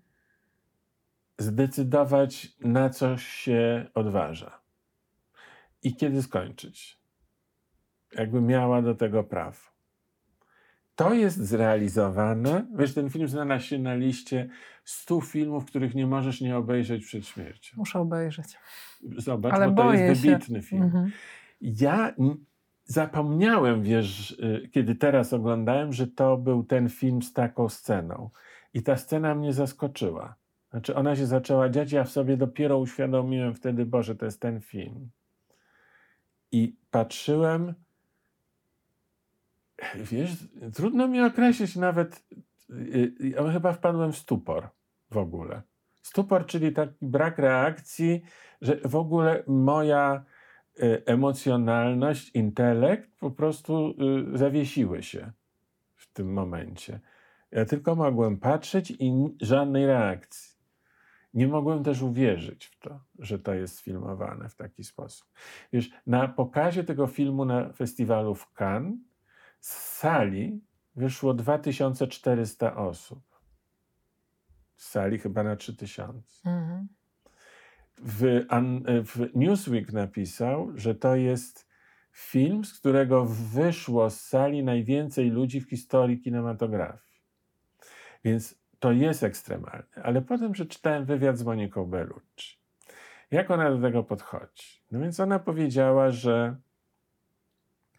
[1.37, 4.61] zdecydować, na co się odważa
[5.83, 6.99] i kiedy skończyć.
[8.11, 9.73] Jakby miała do tego prawo.
[10.95, 12.67] To jest zrealizowane.
[12.75, 14.49] Wiesz, ten film znalazł się na liście
[14.83, 17.77] 100 filmów, których nie możesz nie obejrzeć przed śmiercią.
[17.77, 18.57] Muszę obejrzeć.
[19.17, 20.29] Zobacz, Ale bo to jest się.
[20.29, 20.83] wybitny film.
[20.83, 21.11] Mhm.
[21.61, 22.13] Ja
[22.85, 28.29] zapomniałem, wiesz, y, kiedy teraz oglądałem, że to był ten film z taką sceną.
[28.73, 30.35] I ta scena mnie zaskoczyła.
[30.71, 34.61] Znaczy, ona się zaczęła dziać, ja w sobie dopiero uświadomiłem wtedy, Boże, to jest ten
[34.61, 35.09] film.
[36.51, 37.73] I patrzyłem,
[39.95, 40.31] wiesz,
[40.73, 42.23] trudno mi określić nawet,
[43.19, 44.69] ja chyba wpadłem w stupor
[45.11, 45.61] w ogóle.
[46.01, 48.21] Stupor, czyli taki brak reakcji,
[48.61, 50.25] że w ogóle moja
[50.83, 53.95] y, emocjonalność, intelekt po prostu
[54.33, 55.31] y, zawiesiły się
[55.95, 56.99] w tym momencie.
[57.51, 60.53] Ja tylko mogłem patrzeć i żadnej reakcji.
[61.33, 65.27] Nie mogłem też uwierzyć w to, że to jest filmowane w taki sposób.
[65.73, 68.99] Wiesz, na pokazie tego filmu na festiwalu w Cannes
[69.59, 70.61] z sali
[70.95, 73.23] wyszło 2400 osób.
[74.75, 76.87] Z sali chyba na 3000 Mhm.
[77.97, 78.45] w,
[79.05, 81.67] w Newsweek napisał, że to jest
[82.11, 87.21] film, z którego wyszło z sali najwięcej ludzi w historii kinematografii.
[88.23, 90.03] Więc to jest ekstremalne.
[90.03, 92.59] Ale potem przeczytałem wywiad z Moniką Bellucci.
[93.31, 94.81] Jak ona do tego podchodzi?
[94.91, 96.55] No więc ona powiedziała, że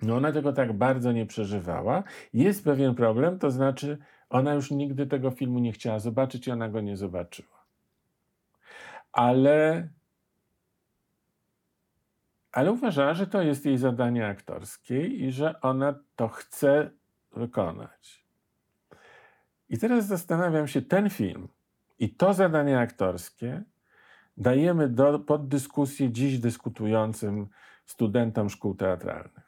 [0.05, 2.02] no ona tego tak bardzo nie przeżywała.
[2.32, 3.98] Jest pewien problem, to znaczy
[4.30, 7.55] ona już nigdy tego filmu nie chciała zobaczyć i ona go nie zobaczyła
[9.14, 9.88] ale,
[12.52, 16.90] ale uważała, że to jest jej zadanie aktorskie i że ona to chce
[17.36, 18.24] wykonać.
[19.68, 21.48] I teraz zastanawiam się, ten film
[21.98, 23.62] i to zadanie aktorskie
[24.36, 27.48] dajemy do, pod dyskusję dziś dyskutującym
[27.86, 29.43] studentom szkół teatralnych.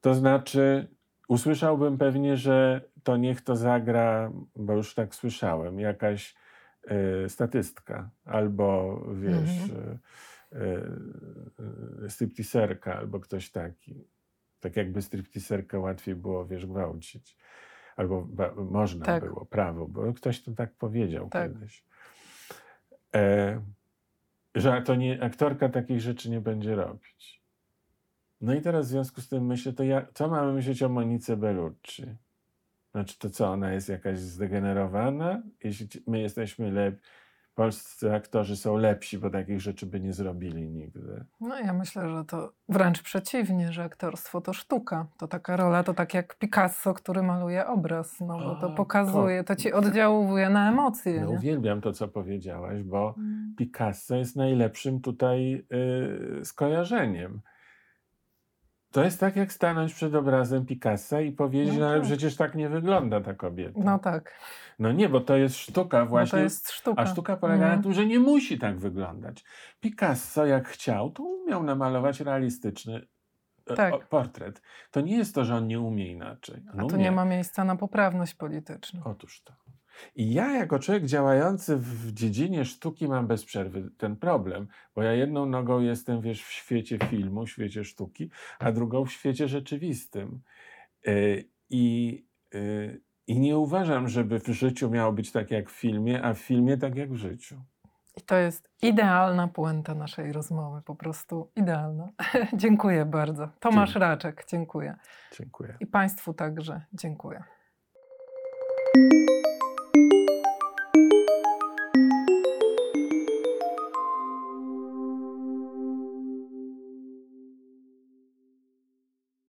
[0.00, 0.88] To znaczy,
[1.28, 6.34] usłyszałbym pewnie, że to niech to zagra, bo już tak słyszałem, jakaś
[7.24, 9.98] y, statystka, albo wiesz, Mhm.
[10.52, 14.04] y, y, y, stripteaserka, albo ktoś taki.
[14.60, 17.36] Tak jakby stripteaserkę łatwiej było, wiesz, gwałcić.
[17.96, 19.24] Albo ba, można Tak.
[19.24, 21.52] było, prawo, bo ktoś to tak powiedział Tak.
[21.52, 21.84] kiedyś.
[23.14, 23.60] E,
[24.54, 27.42] że to nie, aktorka takich rzeczy nie będzie robić.
[28.40, 31.36] No i teraz w związku z tym myślę, to ja, co mamy myśleć o Monice
[31.36, 32.04] Bellucci?
[32.90, 35.42] Znaczy to co, ona jest jakaś zdegenerowana?
[35.64, 37.02] Jeśli my jesteśmy lepsi,
[37.58, 41.24] polscy aktorzy są lepsi, bo takich rzeczy by nie zrobili nigdy.
[41.40, 45.06] No ja myślę, że to wręcz przeciwnie, że aktorstwo to sztuka.
[45.16, 49.56] To taka rola, to tak jak Picasso, który maluje obraz, no bo to pokazuje, to
[49.56, 51.20] ci oddziałuje na emocje.
[51.20, 51.36] No nie?
[51.36, 53.54] uwielbiam to, co powiedziałaś, bo Mm.
[53.56, 55.64] Picasso jest najlepszym tutaj
[56.40, 57.40] y, skojarzeniem.
[58.98, 62.06] To jest tak, jak stanąć przed obrazem Picassa i powiedzieć, No no, ale tak.
[62.06, 63.80] przecież tak nie wygląda ta kobieta.
[63.84, 64.34] No tak,
[64.78, 66.30] No nie, bo to jest sztuka właśnie.
[66.30, 67.02] to jest sztuka.
[67.02, 67.76] A sztuka polega Mhm.
[67.76, 69.44] na tym, że nie musi tak wyglądać.
[69.80, 73.06] Picasso, jak chciał, to umiał namalować realistyczny
[73.70, 74.06] e, Tak.
[74.08, 74.62] portret.
[74.90, 76.62] To nie jest to, że on nie umie inaczej.
[76.74, 77.04] On A tu umie.
[77.04, 79.00] nie ma miejsca na poprawność polityczną.
[79.04, 79.52] Otóż to.
[80.14, 85.12] I ja, jako człowiek działający w dziedzinie sztuki, mam bez przerwy ten problem, bo ja
[85.12, 90.40] jedną nogą jestem, wiesz, w świecie filmu, w świecie sztuki, a drugą w świecie rzeczywistym.
[91.06, 92.24] Yy, I,
[92.54, 96.38] yy, I nie uważam, żeby w życiu miało być tak jak w filmie, a w
[96.38, 97.62] filmie tak jak w życiu.
[98.18, 102.08] I to jest idealna puenta naszej rozmowy, po prostu idealna.
[102.56, 103.48] dziękuję bardzo.
[103.60, 104.08] Tomasz Dziękuję.
[104.08, 104.96] Raczek, dziękuję.
[105.38, 105.76] Dziękuję.
[105.80, 107.42] I Państwu także dziękuję.